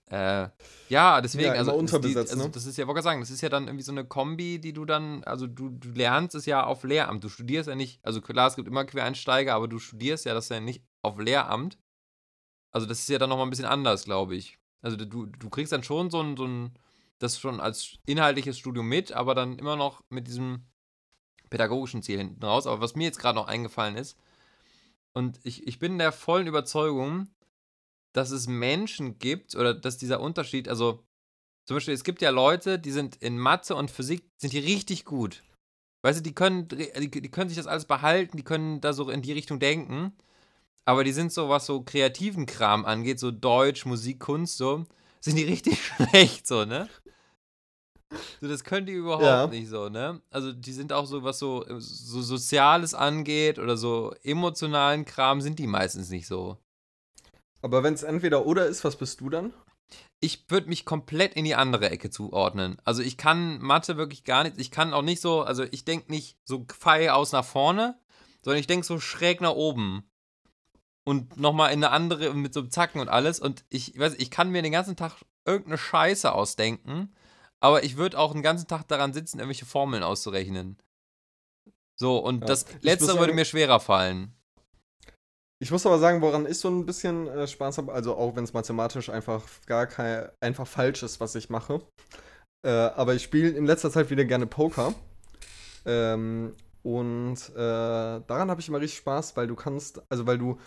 [0.07, 0.49] Äh,
[0.89, 2.51] ja, deswegen, Ja, also, das, die, unterbesetzt, also ne?
[2.51, 4.85] das ist ja, wollte sagen, das ist ja dann irgendwie so eine Kombi, die du
[4.85, 8.47] dann, also du, du lernst es ja auf Lehramt, du studierst ja nicht, also klar,
[8.47, 11.77] es gibt immer Quereinsteiger, aber du studierst ja das ja nicht auf Lehramt.
[12.71, 14.57] Also das ist ja dann nochmal ein bisschen anders, glaube ich.
[14.81, 16.73] Also du, du kriegst dann schon so ein, so ein,
[17.19, 20.65] das schon als inhaltliches Studium mit, aber dann immer noch mit diesem
[21.49, 22.67] pädagogischen Ziel hinten raus.
[22.67, 24.17] Aber was mir jetzt gerade noch eingefallen ist,
[25.13, 27.27] und ich, ich bin der vollen Überzeugung,
[28.13, 31.03] dass es Menschen gibt oder dass dieser Unterschied, also
[31.65, 35.05] zum Beispiel, es gibt ja Leute, die sind in Mathe und Physik, sind die richtig
[35.05, 35.43] gut.
[36.03, 39.09] Weißt du, die können, die, die können sich das alles behalten, die können da so
[39.09, 40.13] in die Richtung denken.
[40.85, 44.85] Aber die sind so, was so kreativen Kram angeht, so Deutsch, Musik, Kunst, so,
[45.21, 46.89] sind die richtig schlecht, so, ne?
[48.41, 49.47] So, das können die überhaupt Ja.
[49.47, 50.21] nicht so, ne?
[50.29, 55.59] Also, die sind auch so, was so, so Soziales angeht oder so emotionalen Kram, sind
[55.59, 56.57] die meistens nicht so.
[57.63, 59.53] Aber wenn es entweder oder ist, was bist du dann?
[60.19, 62.77] Ich würde mich komplett in die andere Ecke zuordnen.
[62.83, 66.11] Also, ich kann Mathe wirklich gar nicht, ich kann auch nicht so, also, ich denke
[66.11, 67.97] nicht so Pfeil aus nach vorne,
[68.41, 70.03] sondern ich denke so schräg nach oben.
[71.05, 73.39] Und nochmal in eine andere mit so einem Zacken und alles.
[73.39, 77.13] Und ich weiß, ich kann mir den ganzen Tag irgendeine Scheiße ausdenken,
[77.59, 80.77] aber ich würde auch den ganzen Tag daran sitzen, irgendwelche Formeln auszurechnen.
[81.95, 82.47] So, und Ja.
[82.47, 84.33] das letztere würde mir schwerer fallen.
[85.63, 88.43] Ich muss aber sagen, woran ich so ein bisschen äh, Spaß habe, also auch wenn
[88.43, 91.81] es mathematisch einfach gar kein, einfach falsch ist, was ich mache.
[92.67, 94.93] Äh, aber ich spiele in letzter Zeit wieder gerne Poker.
[95.85, 100.59] Ähm, und äh, daran habe ich immer richtig Spaß, weil du kannst, also weil du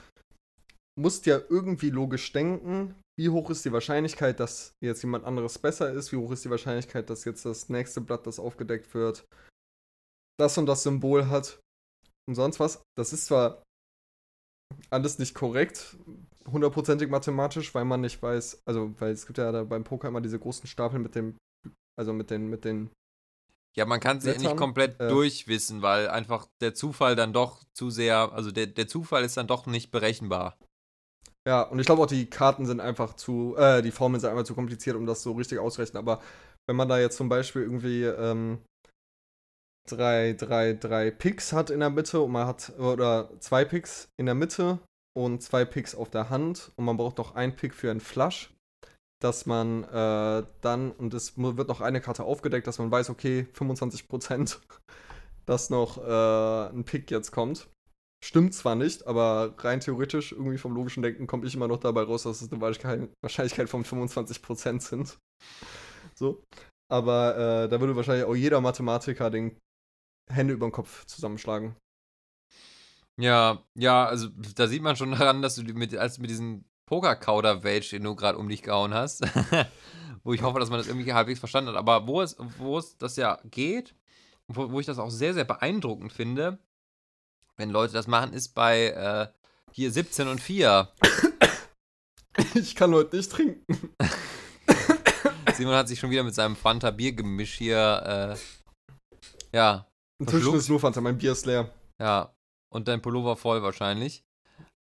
[0.99, 5.93] musst ja irgendwie logisch denken, wie hoch ist die Wahrscheinlichkeit, dass jetzt jemand anderes besser
[5.93, 9.27] ist, wie hoch ist die Wahrscheinlichkeit, dass jetzt das nächste Blatt, das aufgedeckt wird,
[10.41, 11.61] das und das Symbol hat
[12.27, 12.81] und sonst was.
[12.97, 13.63] Das ist zwar
[14.91, 15.97] alles nicht korrekt,
[16.51, 20.21] hundertprozentig mathematisch, weil man nicht weiß, also weil es gibt ja da beim Poker immer
[20.21, 21.37] diese großen Stapel mit dem,
[21.99, 22.91] also mit den, mit den,
[23.77, 27.65] Ja, man kann sie nicht Blättern, komplett äh, durchwissen, weil einfach der Zufall dann doch
[27.75, 30.57] zu sehr, also der, der Zufall ist dann doch nicht berechenbar.
[31.47, 34.45] ja, und ich glaube auch die Karten sind einfach zu, äh, die Formeln sind einfach
[34.45, 36.21] zu kompliziert, um das so richtig auszurechnen, aber
[36.69, 38.59] wenn man da jetzt zum Beispiel irgendwie, ähm,
[39.87, 44.27] drei, drei, drei Picks hat in der Mitte und man hat, oder zwei Picks in
[44.27, 44.79] der Mitte
[45.17, 48.51] und zwei Picks auf der Hand und man braucht noch einen Pick für einen Flush,
[49.23, 53.47] dass man äh, dann, und es wird noch eine Karte aufgedeckt, dass man weiß, okay,
[53.55, 54.59] 25%,
[55.47, 57.69] dass noch äh, ein Pick jetzt kommt.
[58.25, 62.03] Stimmt zwar nicht, aber rein theoretisch, irgendwie vom logischen Denken, komme ich immer noch dabei
[62.03, 65.19] raus, dass es eine Wahrscheinlichkeit Wahrscheinlichkeit von 25% sind.
[66.19, 66.43] So.
[66.91, 69.59] Aber äh, da würde wahrscheinlich auch jeder Mathematiker den
[70.29, 71.77] Hände über den Kopf zusammenschlagen.
[73.19, 76.65] Ja, ja, also da sieht man schon daran, dass du mit, als du mit diesem
[76.87, 79.25] Poker-Kauder-Welch, den du gerade um dich gehauen hast,
[80.25, 82.99] wo ich hoffe, dass man das irgendwie halbwegs verstanden hat, aber wo es, wo es
[82.99, 83.95] das ja geht,
[84.49, 86.59] wo, wo ich das auch sehr, sehr beeindruckend finde,
[87.57, 89.29] wenn Leute das machen, ist bei äh,
[89.73, 90.93] hier 17 und 4.
[92.53, 93.65] Ich kann heute nicht trinken.
[95.55, 99.87] Simon hat sich schon wieder mit seinem Fanta-Biergemisch hier, äh, ja,
[100.19, 101.71] Inzwischen ist Fanta, mein Bier ist leer.
[101.99, 102.35] Ja,
[102.69, 104.25] und dein Pullover voll wahrscheinlich.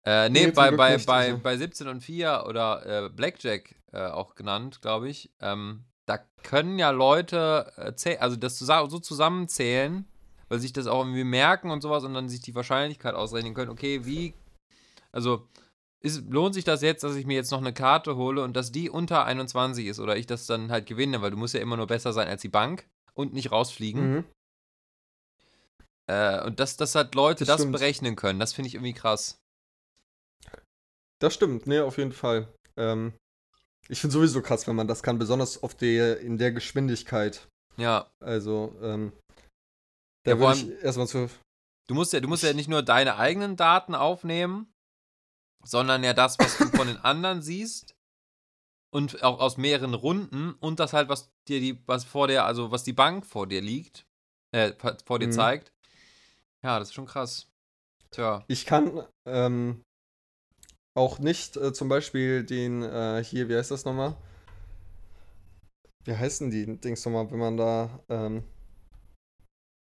[0.04, 1.38] Äh, nee, Nee, bei, bei, nicht, bei, also.
[1.38, 6.78] bei 17 und 4 oder äh, Blackjack äh, auch genannt, glaube ich, ähm, da können
[6.78, 10.06] ja Leute äh, also das so zusammenzählen,
[10.48, 13.70] weil sich das auch irgendwie merken und sowas und dann sich die Wahrscheinlichkeit ausrechnen können,
[13.70, 14.34] okay, wie,
[15.12, 15.46] also
[16.00, 18.72] ist, lohnt sich das jetzt, dass ich mir jetzt noch eine Karte hole und dass
[18.72, 21.76] die unter 21 ist oder ich das dann halt gewinne, weil du musst ja immer
[21.76, 24.14] nur besser sein als die Bank und nicht rausfliegen.
[24.14, 24.24] Mhm.
[26.10, 29.38] Äh, und dass, dass halt Leute Das das, berechnen können, das finde ich irgendwie krass.
[31.20, 32.52] Das stimmt, nee, auf jeden Fall.
[32.76, 33.12] Ähm,
[33.88, 37.46] ich finde sowieso krass, wenn man das kann, besonders auf der, in der Geschwindigkeit.
[37.76, 39.12] Ja, Also, ähm,
[40.26, 41.30] Ja, da vor würde ich erstmal zu.
[41.88, 44.72] du musst ja, du musst ja nicht nur deine eigenen Daten aufnehmen,
[45.64, 47.94] sondern ja das, was du von den anderen siehst
[48.92, 52.70] und auch aus mehreren Runden und das halt, was dir die, was vor dir, also
[52.72, 54.06] was die Bank vor dir liegt,
[54.52, 54.72] äh,
[55.06, 55.32] vor dir Mhm.
[55.32, 55.72] zeigt.
[56.62, 57.46] Ja, das ist schon krass.
[58.10, 59.82] Tja, Ich kann ähm,
[60.96, 64.16] auch nicht äh, zum Beispiel den, äh, hier, wie heißt das nochmal?
[66.04, 68.44] Wie heißen die Dings nochmal, wenn man da ähm,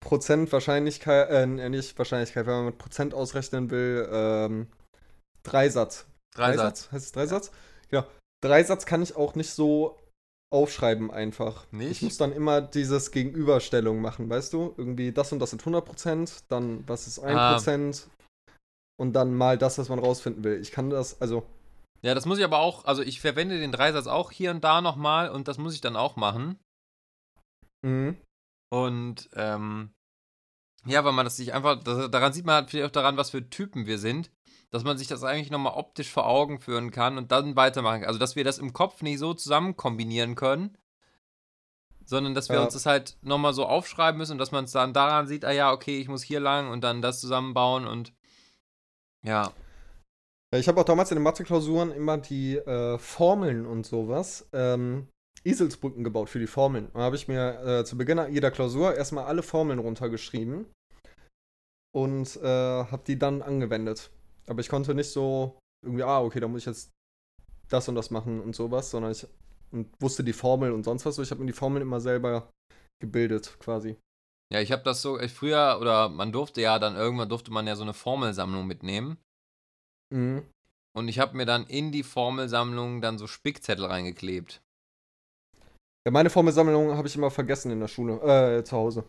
[0.01, 4.67] Prozent Wahrscheinlichkeit, äh, nee, nicht Wahrscheinlichkeit, wenn man mit Prozent ausrechnen will, ähm,
[5.43, 6.05] Dreisatz.
[6.35, 6.91] Dreisatz.
[6.91, 7.51] Heißt es Dreisatz?
[7.89, 8.05] Genau.
[8.41, 9.97] Dreisatz kann ich auch nicht so
[10.51, 11.65] aufschreiben einfach.
[11.71, 11.91] Nicht?
[11.91, 14.73] Ich muss dann immer dieses Gegenüberstellung machen, weißt du?
[14.77, 18.07] Irgendwie das und das sind 100%, dann was ist 1%
[18.97, 20.59] und dann mal das, was man rausfinden will.
[20.61, 21.45] Ich kann das, also,
[22.01, 24.81] Ja, das muss ich aber auch, also ich verwende den Dreisatz auch hier und da
[24.81, 26.59] nochmal und das muss ich dann auch machen.
[27.85, 28.17] mhm.
[28.71, 29.91] Und ähm,
[30.85, 33.31] ja, weil man das sich einfach, das, daran sieht man halt vielleicht auch daran, was
[33.31, 34.31] für Typen wir sind,
[34.75, 38.07] dass man sich das eigentlich nochmal optisch vor Augen führen kann und dann weitermachen kann.
[38.09, 40.77] Also, dass wir das im Kopf nicht so zusammen kombinieren können,
[42.03, 42.65] sondern dass wir Ja.
[42.65, 45.51] uns das halt nochmal so aufschreiben müssen und dass man es dann daran sieht, ah
[45.51, 48.11] ja, okay, ich muss hier lang und dann das zusammenbauen und
[49.23, 49.53] ja.
[50.53, 55.07] Ich habe auch damals in den Mathe-Klausuren immer die äh, Formeln und sowas, ähm,
[55.45, 56.89] Eselsbrücken gebaut für die Formeln.
[56.93, 60.65] Da habe ich mir äh, zu Beginn jeder Klausur erstmal alle Formeln runtergeschrieben
[61.93, 64.11] und äh, habe die dann angewendet.
[64.47, 66.91] Aber ich konnte nicht so irgendwie, ah, okay, da muss ich jetzt
[67.69, 69.27] das und das machen und sowas, sondern ich
[69.71, 71.15] und wusste die Formel und sonst was.
[71.15, 72.49] So, ich habe mir die Formeln immer selber
[73.01, 73.97] gebildet, quasi.
[74.53, 77.67] Ja, ich habe das so, ich früher, oder man durfte ja dann irgendwann, durfte man
[77.67, 79.17] ja so eine Formelsammlung mitnehmen.
[80.13, 80.45] Mhm.
[80.95, 84.61] Und ich habe mir dann in die Formelsammlung dann so Spickzettel reingeklebt.
[86.07, 89.03] Ja, meine Formelsammlung habe ich immer vergessen in der Schule, äh, zu Hause.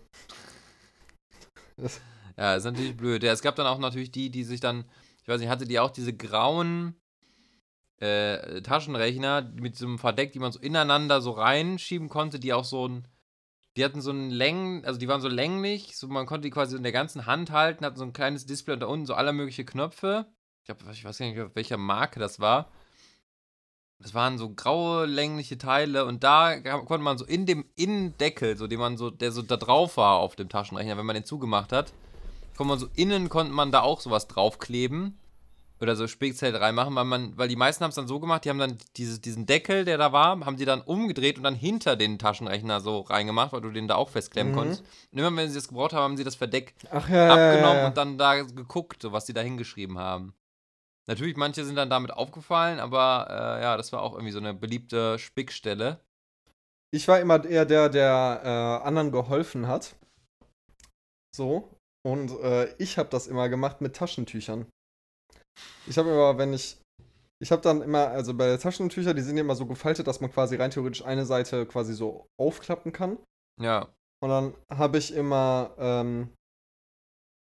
[1.77, 2.01] Das,
[2.37, 3.23] Ja, ist natürlich blöd.
[3.23, 4.85] Ja, es gab dann auch natürlich die, die sich dann,
[5.27, 6.95] ich weiß nicht, hatte die auch diese grauen
[7.99, 12.63] äh, Taschenrechner mit so einem Verdeck, die man so ineinander so reinschieben konnte, die auch
[12.63, 13.09] so ein,
[13.77, 16.77] die hatten so einen Längen, also die waren so länglich, so man konnte die quasi
[16.77, 19.33] in der ganzen Hand halten, hatten so ein kleines Display und da unten so aller
[19.33, 20.27] mögliche Knöpfe.
[20.63, 22.71] Ich, hab, ich weiß gar nicht, welcher Marke das war.
[23.99, 28.69] Das waren so graue, längliche Teile und da konnte man so in dem Innendeckel, so
[28.69, 31.73] den man so, der so da drauf war auf dem Taschenrechner, wenn man den zugemacht
[31.73, 31.93] hat,
[32.57, 35.19] konnte man so innen konnte man da auch sowas draufkleben
[35.81, 38.51] oder so Spickzettel reinmachen, weil man, weil die meisten haben es dann so gemacht, die
[38.51, 41.97] haben dann diese, diesen Deckel, der da war, haben die dann umgedreht und dann hinter
[41.97, 44.57] den Taschenrechner so reingemacht, weil du den da auch festklemmen Mhm.
[44.57, 44.85] konntest.
[45.13, 47.83] Und immer wenn sie das gebraucht haben, haben sie das Verdeck ach ja, abgenommen ja,
[47.83, 47.87] ja.
[47.89, 50.35] und dann da geguckt, so was die da hingeschrieben haben.
[51.09, 54.55] Natürlich, manche sind dann damit aufgefallen, aber äh, ja, das war auch irgendwie so eine
[54.55, 56.01] beliebte Spickstelle.
[56.91, 59.95] Ich war immer eher der, der äh, anderen geholfen hat.
[61.37, 61.76] So.
[62.07, 64.67] Und äh, ich habe das immer gemacht mit Taschentüchern.
[65.89, 66.79] Ich habe immer, wenn ich.
[67.43, 70.21] Ich habe dann immer, also bei den Taschentüchern, die sind ja immer so gefaltet, dass
[70.21, 73.19] man quasi rein theoretisch eine Seite quasi so aufklappen kann.
[73.61, 73.93] Ja,
[74.23, 76.33] Und dann habe ich immer ähm,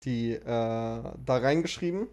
[0.06, 2.08] die äh, da reingeschrieben.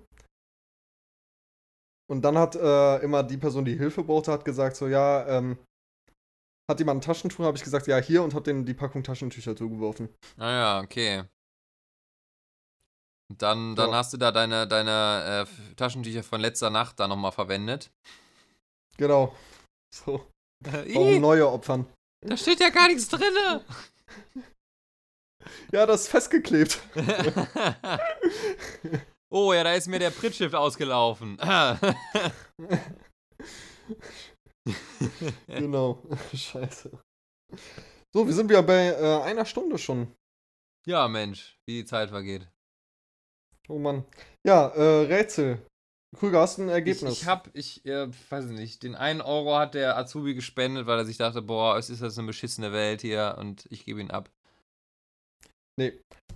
[2.11, 5.57] Und dann hat äh, immer die Person, die Hilfe brauchte, hat gesagt so, ja, ähm,
[6.69, 7.45] hat jemand ein Taschentuch?
[7.45, 10.09] Habe ich gesagt, ja, hier und habe denen die Packung Taschentücher zugeworfen.
[10.37, 11.25] naja, Ah okay.
[13.39, 13.97] Dann, dann Ja.
[13.97, 17.91] hast du da deine, deine äh, Taschentücher von letzter Nacht da nochmal verwendet.
[18.97, 19.35] Genau.
[19.95, 20.27] So.
[20.65, 21.87] Ih, Warum neue opfern?
[22.27, 23.35] da steht ja gar nichts drin.
[25.73, 26.79] Ja, das ist festgeklebt.
[29.33, 31.39] oh ja, da ist mir der Prittstift ausgelaufen.
[35.47, 36.03] genau.
[36.35, 36.91] Scheiße.
[38.13, 40.15] So, wir sind ja bei äh, einer Stunde schon.
[40.87, 42.47] ja, Mensch, wie die Zeit vergeht.
[43.71, 44.05] Oh Mann.
[44.45, 45.63] Ja, äh, Rätsel.
[46.17, 47.13] Krüger, hast du ein Ich, Ergebnis?
[47.13, 51.05] ich hab, ich äh, weiß nicht, den einen Euro hat der Azubi gespendet, weil er
[51.05, 54.29] sich dachte, boah, es ist das eine beschissene Welt hier und ich gebe ihn ab.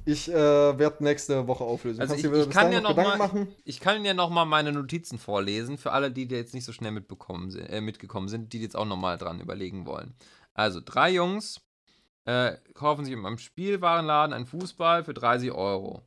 [0.07, 0.32] Ich äh,
[0.78, 2.01] werde nächste Woche auflösen.
[2.01, 3.55] Also Kannst ich- ich kann ja noch noch Gedanken mal- machen?
[3.64, 6.93] Ich kann ja nochmal meine Notizen vorlesen, für alle, die da jetzt nicht so schnell
[6.93, 10.14] mitbekommen sind, äh, mitgekommen sind, die jetzt auch nochmal dran überlegen wollen.
[10.55, 11.61] Also, drei Jungs
[12.26, 16.03] äh, kaufen sich in einem Spielwarenladen einen Fußball für 30 Euro.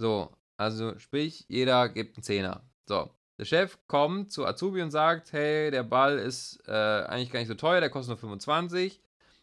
[0.00, 2.64] So, also sprich, jeder gibt einen Zehner.
[2.86, 7.40] So, der Chef kommt zu Azubi und sagt, hey, der Ball ist äh, eigentlich gar
[7.40, 9.00] nicht so teuer, der kostet nur 25.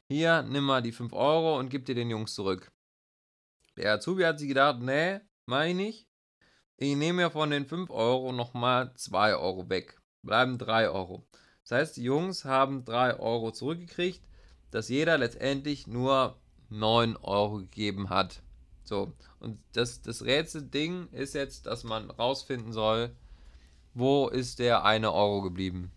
[0.07, 2.71] Hier, nimm mal die 5 Euro und gib dir den Jungs zurück.
[3.77, 6.07] Der Azubi hat sich gedacht, nee, mach ich nicht.
[6.77, 9.99] Ich nehme ja von den 5 Euro nochmal 2 Euro weg.
[10.21, 11.27] Bleiben 3 Euro.
[11.63, 14.21] Das heißt, die Jungs haben 3 Euro zurückgekriegt,
[14.71, 16.39] dass jeder letztendlich nur
[16.69, 18.41] 9 Euro gegeben hat.
[18.89, 23.15] So, und das, das Rätselding ist jetzt, dass man rausfinden soll,
[23.93, 25.91] wo ist der eine Euro geblieben.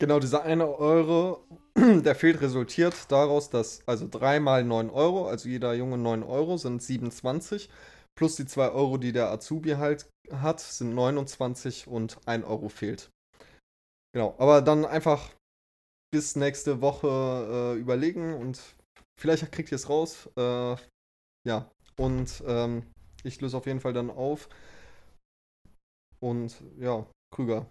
[0.00, 1.46] Genau, dieser eine Euro,
[1.76, 6.56] der fehlt, resultiert daraus, dass also 3 mal 9 Euro, also jeder Junge 9 Euro,
[6.56, 7.70] sind 27.
[8.16, 13.10] Plus die 2 Euro, die der Azubi halt hat, sind 29 und 1 Euro fehlt.
[14.12, 15.30] Genau, aber dann einfach
[16.12, 18.60] bis nächste Woche äh, überlegen und
[19.16, 20.28] vielleicht kriegt ihr es raus.
[20.36, 20.76] Äh,
[21.46, 22.84] ja, und ähm,
[23.24, 24.48] ich löse auf jeden Fall dann auf.
[26.20, 27.66] Und ja, Krüger.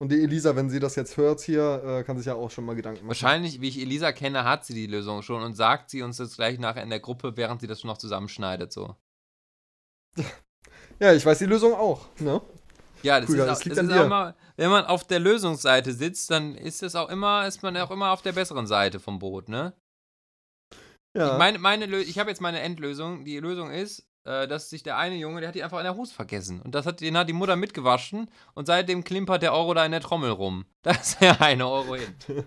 [0.00, 2.64] Und die Elisa, wenn sie das jetzt hört hier, äh, kann sich ja auch schon
[2.64, 3.08] mal Gedanken machen.
[3.08, 6.34] Wahrscheinlich, wie ich Elisa kenne, hat sie die Lösung schon und sagt sie uns das
[6.34, 8.72] gleich nachher in der Gruppe, während sie das schon noch zusammenschneidet.
[8.72, 8.96] So.
[10.98, 12.40] Ja, ich weiß die Lösung auch, ne?
[13.02, 15.20] Ja, das Krüger, ist, das auch, liegt das ist auch immer, wenn man auf der
[15.20, 19.00] Lösungsseite sitzt, dann ist es auch immer, ist man auch immer auf der besseren Seite
[19.00, 19.72] vom Boot, ne?
[21.16, 21.32] Ja.
[21.32, 23.24] Ich, meine, meine Lö ich habe jetzt meine Endlösung.
[23.24, 25.96] Die Lösung ist, äh, dass sich der eine Junge, der hat die einfach in der
[25.96, 26.60] Hose vergessen.
[26.62, 29.92] Und das hat, den hat die Mutter mitgewaschen und seitdem klimpert der Euro da in
[29.92, 30.64] der Trommel rum.
[30.82, 32.14] Da ist der eine Euro hin.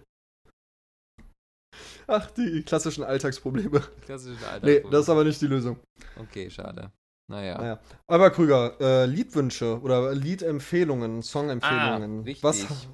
[2.07, 3.82] Ach, die klassischen Alltagsprobleme.
[4.01, 4.66] Klassische Alter.
[4.66, 5.80] Nee, das ist aber nicht die Lösung.
[6.18, 6.91] Okay, schade.
[7.28, 7.57] Naja.
[7.57, 7.80] Naja.
[8.07, 12.20] Aber Krüger, äh, Liedwünsche oder Liedempfehlungen, Songempfehlungen.
[12.20, 12.43] Ah, richtig.
[12.43, 12.88] was,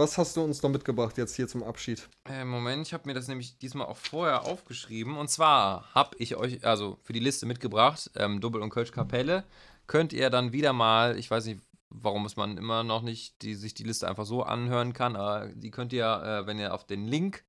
[0.00, 2.08] was hast du uns noch mitgebracht jetzt hier zum Abschied?
[2.24, 5.18] Äh, Moment, ich habe mir das nämlich diesmal auch vorher aufgeschrieben.
[5.18, 9.44] Und zwar habe ich euch, also für die Liste mitgebracht, ähm, Double und Kölsch Kapelle.
[9.86, 13.54] Könnt ihr dann wieder mal, ich weiß nicht, warum es man immer noch nicht die,
[13.54, 16.86] sich die Liste einfach so anhören kann, aber die könnt ihr, äh, wenn ihr auf
[16.86, 17.44] den Link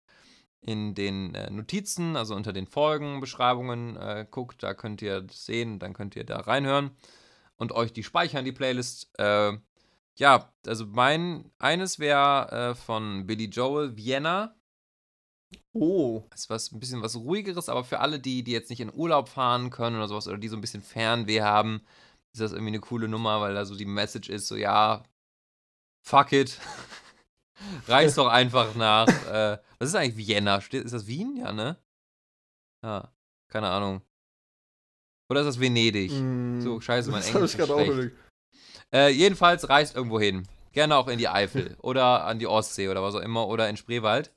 [0.59, 5.93] in den äh, Notizen, also unter den Folgenbeschreibungen äh, guckt, da könnt ihr sehen, dann
[5.93, 6.91] könnt ihr da reinhören
[7.55, 9.09] und euch die speichern, die Playlist.
[9.17, 9.53] Äh,
[10.17, 14.55] ja, also mein eines wäre äh, von Billy Joel, Vienna.
[15.73, 18.79] Oh, Das ist was, ein bisschen was ruhigeres, aber für alle, die, die jetzt nicht
[18.81, 21.81] in Urlaub fahren können oder sowas oder die so ein bisschen Fernweh haben,
[22.33, 25.03] ist das irgendwie eine coole Nummer, weil da so die Message ist, so ja,
[26.05, 26.59] fuck it.
[27.87, 29.07] Reiß doch einfach nach.
[29.31, 30.57] Äh, was ist eigentlich Vienna?
[30.57, 31.37] Ist das Wien?
[31.37, 31.77] Ja, ne?
[32.83, 33.13] Ja,
[33.47, 34.01] keine Ahnung.
[35.29, 36.11] Oder ist das Venedig?
[36.11, 38.13] mm, So, scheiße, mein Englisch ich ist gerade auch schlecht.
[38.93, 40.47] Äh, jedenfalls reist irgendwo hin.
[40.73, 43.77] Gerne auch in die Eifel oder an die Ostsee oder was auch immer oder in
[43.77, 44.33] Spreewald.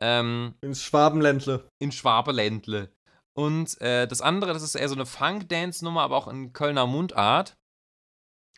[0.00, 1.68] Ähm, Ins Schwabenländle.
[1.78, 2.90] in Schwabeländle.
[3.34, 7.56] Und äh, das andere, das ist eher so eine Funk-Dance-Nummer, aber auch in Kölner Mundart.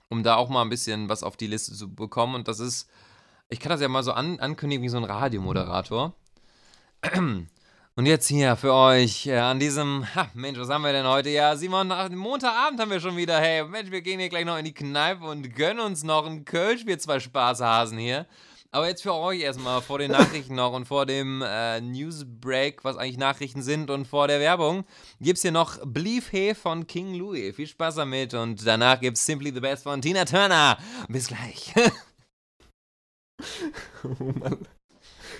[0.08, 2.34] Um da auch mal ein bisschen was auf die Liste zu bekommen.
[2.34, 2.88] Und das ist,
[3.48, 6.14] ich kann das ja mal so an, ankündigen wie so ein Radiomoderator.
[7.94, 11.28] Und jetzt hier für euch äh, an diesem, ha, Mensch, was haben wir denn heute?
[11.28, 13.38] Ja, Simon, Montagabend haben wir schon wieder.
[13.38, 16.46] Hey, Mensch, wir gehen hier gleich noch in die Kneipe und gönnen uns noch einen
[16.46, 18.26] Kölsch, wir zwei Spaßhasen hier.
[18.70, 22.96] Aber jetzt für euch erstmal vor den Nachrichten noch und vor dem äh, Newsbreak, was
[22.96, 24.86] eigentlich Nachrichten sind und vor der Werbung,
[25.20, 27.54] gibt's hier noch Believe He von King Louis.
[27.54, 30.78] Viel Spaß damit und danach gibt's Simply the Best von Tina Turner.
[31.08, 31.74] Bis gleich.
[34.04, 34.58] Oh Mann.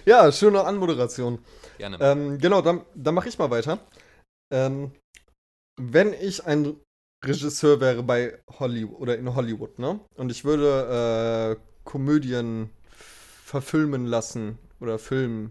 [0.05, 1.39] Ja, schöne Anmoderation.
[1.83, 1.99] Gerne.
[2.01, 3.81] Ähm, genau, dann, dann mache ich mal weiter.
[4.53, 4.93] Ähm,
[5.77, 6.77] wenn ich ein
[7.25, 9.99] Regisseur wäre bei Hollywood oder in Hollywood, ne?
[10.15, 12.71] Und ich würde äh, Komödien
[13.45, 15.51] verfilmen lassen oder Film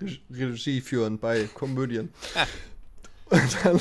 [0.00, 2.08] Reg- Regie führen bei Komödien.
[3.62, 3.80] dann,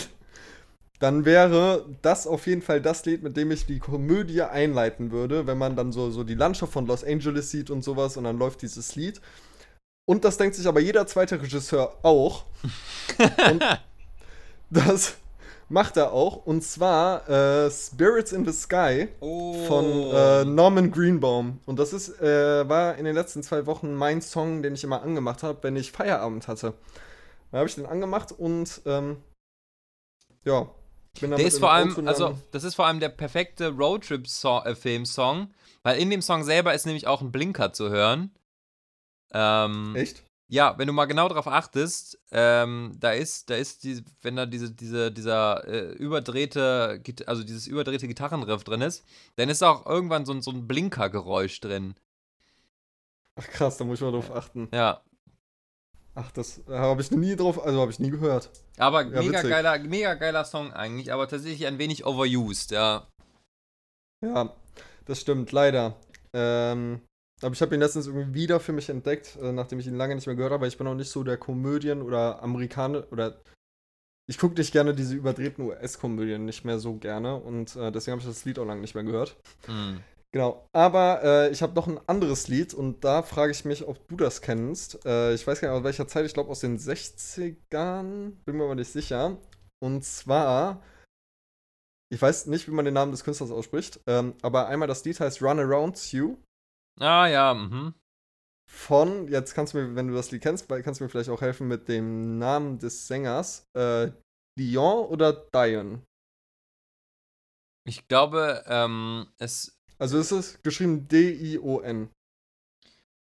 [1.00, 5.48] dann wäre das auf jeden Fall das Lied, mit dem ich die Komödie einleiten würde,
[5.48, 8.38] wenn man dann so, so die Landschaft von Los Angeles sieht und sowas und dann
[8.38, 9.22] läuft dieses Lied.
[10.06, 12.44] Und das denkt sich aber jeder zweite Regisseur auch.
[13.18, 13.64] Und
[14.70, 15.16] das
[15.70, 16.46] macht er auch.
[16.46, 19.54] Und zwar äh, Spirits in the Sky Oh.
[19.66, 21.60] von äh, Norman Greenbaum.
[21.66, 25.02] Und das ist, äh, war in den letzten zwei Wochen mein Song, den ich immer
[25.02, 26.74] angemacht habe, wenn ich Feierabend hatte.
[27.52, 29.18] Da habe ich den angemacht und ähm,
[30.44, 30.68] ja.
[31.22, 36.10] Bin Der ist vor allem, also das ist vor allem der perfekte Roadtrip-Film-Song, weil in
[36.10, 38.32] dem Song selber ist nämlich auch ein Blinker zu hören.
[39.34, 40.24] Ähm, Echt?
[40.50, 44.46] Ja, wenn du mal genau darauf achtest, ähm, da ist, da ist die, wenn da
[44.46, 49.04] diese, diese, dieser äh, überdrehte, also dieses überdrehte Gitarrenriff drin ist,
[49.36, 51.96] dann ist auch irgendwann so ein, so ein Blinkergeräusch drin.
[53.36, 54.70] Ach krass, da muss ich mal drauf achten.
[54.72, 55.02] Ja.
[56.14, 58.52] Ach, das äh, habe ich nie drauf, also habe ich nie gehört.
[58.78, 59.50] Aber Ja, mega witzig.
[59.50, 63.08] geiler, mega geiler Song eigentlich, aber tatsächlich ein wenig overused, ja.
[64.24, 64.54] Ja,
[65.06, 65.96] das stimmt, leider.
[66.34, 67.02] Ähm,
[67.44, 70.16] aber ich habe ihn letztens irgendwie wieder für mich entdeckt, äh, nachdem ich ihn lange
[70.16, 73.42] nicht mehr gehört habe, ich bin auch nicht so der Komödien oder Amerikaner oder
[74.28, 78.22] ich gucke nicht gerne diese überdrehten US-Komödien nicht mehr so gerne und äh, deswegen habe
[78.22, 79.36] ich das Lied auch lange nicht mehr gehört.
[79.66, 80.00] Hm.
[80.34, 84.08] Genau, aber äh, ich habe noch ein anderes Lied und da frage ich mich, ob
[84.08, 85.06] du das kennst.
[85.06, 88.64] Äh, ich weiß gar nicht aus welcher Zeit, ich glaube aus den 60ern, bin mir
[88.64, 89.38] aber nicht sicher.
[89.80, 90.82] Und zwar,
[92.12, 95.20] ich weiß nicht, wie man den Namen des Künstlers ausspricht, ähm, aber einmal das Lied
[95.20, 96.38] heißt Run Around You
[97.00, 97.94] Ah ja, mhm.
[98.70, 101.42] von, jetzt kannst du mir, wenn du das Lied kennst, kannst du mir vielleicht auch
[101.42, 104.12] helfen mit dem Namen des Sängers, äh,
[104.60, 106.04] Dion oder Dion?
[107.86, 112.10] Ich glaube, ähm, es, Also es ist geschrieben D-I-O-N.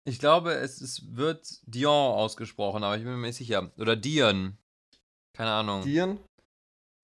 [0.07, 3.73] ich glaube, es, es wird Dion ausgesprochen, aber ich bin mir nicht sicher.
[3.79, 4.59] Oder Dion.
[5.37, 5.83] Keine Ahnung.
[5.83, 6.21] Dion?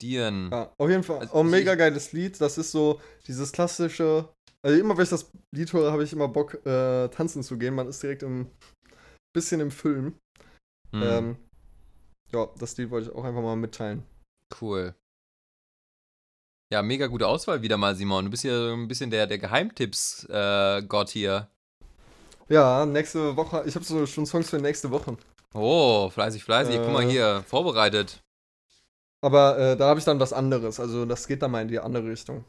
[0.03, 0.51] Dion.
[0.53, 1.19] Ja, auf jeden Fall.
[1.21, 2.41] Also ich- mega geiles Lied.
[2.41, 4.29] Das ist so dieses klassische.
[4.65, 7.75] Also immer wenn ich das Lied höre, habe ich immer Bock, äh, tanzen zu gehen.
[7.75, 8.51] Man ist direkt im
[9.35, 10.19] bisschen im Film.
[10.93, 11.37] Hm, Ähm,
[12.33, 14.03] ja, das Lied wollte ich auch einfach mal mitteilen.
[14.61, 14.95] cool.
[16.73, 18.27] Ja, mega gute Auswahl wieder mal, Simon.
[18.27, 21.49] Du bist so ein bisschen der, der Geheimtipps-Gott hier.
[22.49, 23.63] Ja, nächste Woche.
[23.67, 25.17] Ich habe so schon Songs für nächste Woche.
[25.55, 26.77] Oh, fleißig, fleißig.
[26.77, 27.11] Guck mal Äh.
[27.11, 28.21] hier, vorbereitet.
[29.25, 30.79] Aber äh, da habe ich dann was anderes.
[30.79, 32.45] Also das geht dann mal in die andere Richtung.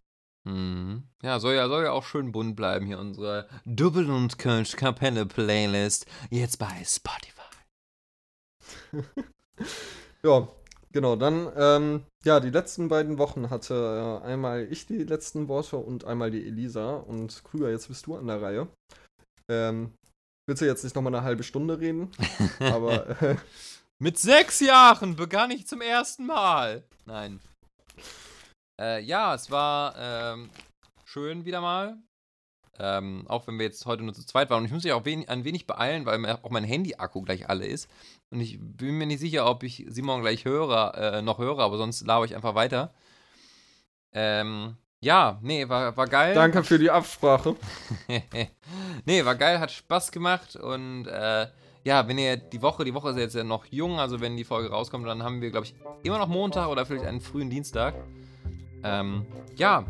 [0.45, 1.03] Mhm.
[1.21, 5.25] Ja, soll ja, soll ja auch schön bunt bleiben hier, unsere Double und Kölsch Kapelle
[5.25, 6.05] Playlist.
[6.29, 7.39] Jetzt bei Spotify.
[10.23, 10.47] Ja,
[10.91, 11.15] genau.
[11.15, 16.03] Dann, ähm, ja, die letzten beiden Wochen hatte äh, einmal ich die letzten Worte und
[16.05, 16.95] einmal die Elisa.
[16.97, 18.67] Und Krüger, jetzt bist du an der Reihe.
[19.49, 19.93] Ähm,
[20.45, 22.11] willst du jetzt nicht nochmal eine halbe Stunde reden?
[22.59, 23.37] Aber äh,
[23.97, 26.83] Mit sechs Jahren begann ich zum ersten Mal.
[27.05, 27.39] Nein.
[28.80, 30.49] Äh, ja, es war ähm,
[31.03, 31.97] schön wieder mal.
[32.82, 34.59] Ähm, auch wenn wir jetzt heute nur zu zweit waren.
[34.59, 37.49] Und ich muss mich auch wen ein wenig beeilen, weil mir auch mein Handy-Akku gleich
[37.49, 37.89] alle ist.
[38.30, 41.77] Und ich bin mir nicht sicher, ob ich Simon gleich höre, äh, noch höre, aber
[41.77, 42.93] sonst laber ich einfach weiter.
[44.13, 46.34] Ähm, ja, nee, war, war geil.
[46.34, 47.57] danke für die Absprache.
[49.05, 51.47] nee, war geil, hat Spaß gemacht und äh,
[51.84, 54.43] ja, wenn ihr die Woche, die Woche ist jetzt ja noch jung, also wenn die
[54.43, 57.95] Folge rauskommt, dann haben wir, glaube ich, immer noch Montag oder vielleicht einen frühen Dienstag.
[58.84, 59.25] Ähm,
[59.55, 59.86] ja,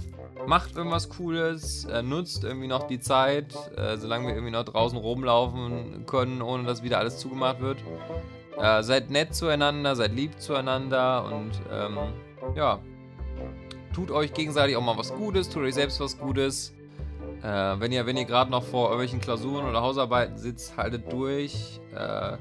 [0.47, 4.97] macht irgendwas Cooles, äh, nutzt irgendwie noch die Zeit, äh, solange wir irgendwie noch draußen
[4.97, 7.77] rumlaufen können, ohne dass wieder alles zugemacht wird.
[8.57, 11.97] Äh, seid nett zueinander, seid lieb zueinander und ähm,
[12.55, 12.79] ja,
[13.93, 16.73] tut euch gegenseitig auch mal was Gutes, tut euch selbst was Gutes.
[17.43, 21.79] Äh, wenn ihr, wenn ihr gerade noch vor irgendwelchen Klausuren oder Hausarbeiten sitzt, haltet durch.
[21.95, 22.37] Äh,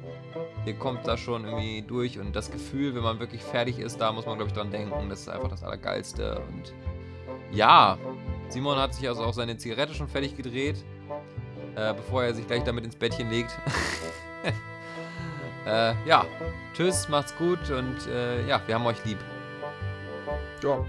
[0.66, 4.12] ihr kommt da schon irgendwie durch und das Gefühl, wenn man wirklich fertig ist, da
[4.12, 5.08] muss man, glaube ich, dran denken.
[5.08, 6.42] Das ist einfach das Allergeilste.
[6.48, 6.74] Und
[7.52, 7.96] ja,
[8.48, 10.84] Simon hat sich also auch seine Zigarette schon fertig gedreht,
[11.76, 13.56] äh, bevor er sich gleich damit ins Bettchen legt.
[15.66, 16.24] äh, ja,
[16.74, 19.18] tschüss, macht's gut und äh, ja, wir haben euch lieb.
[20.62, 20.84] Ja,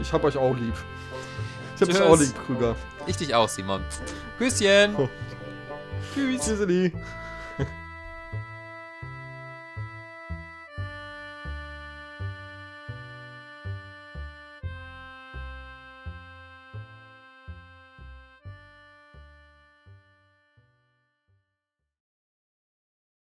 [0.00, 0.74] ich hab euch auch lieb.
[1.76, 2.74] Ich hab dich auch lieb, Krüger.
[3.06, 3.84] Ich dich auch, Simon.
[4.38, 4.96] Küsschen.
[4.96, 5.08] Oh.
[6.14, 6.42] Tschüss.
[6.42, 6.92] Tschüssi.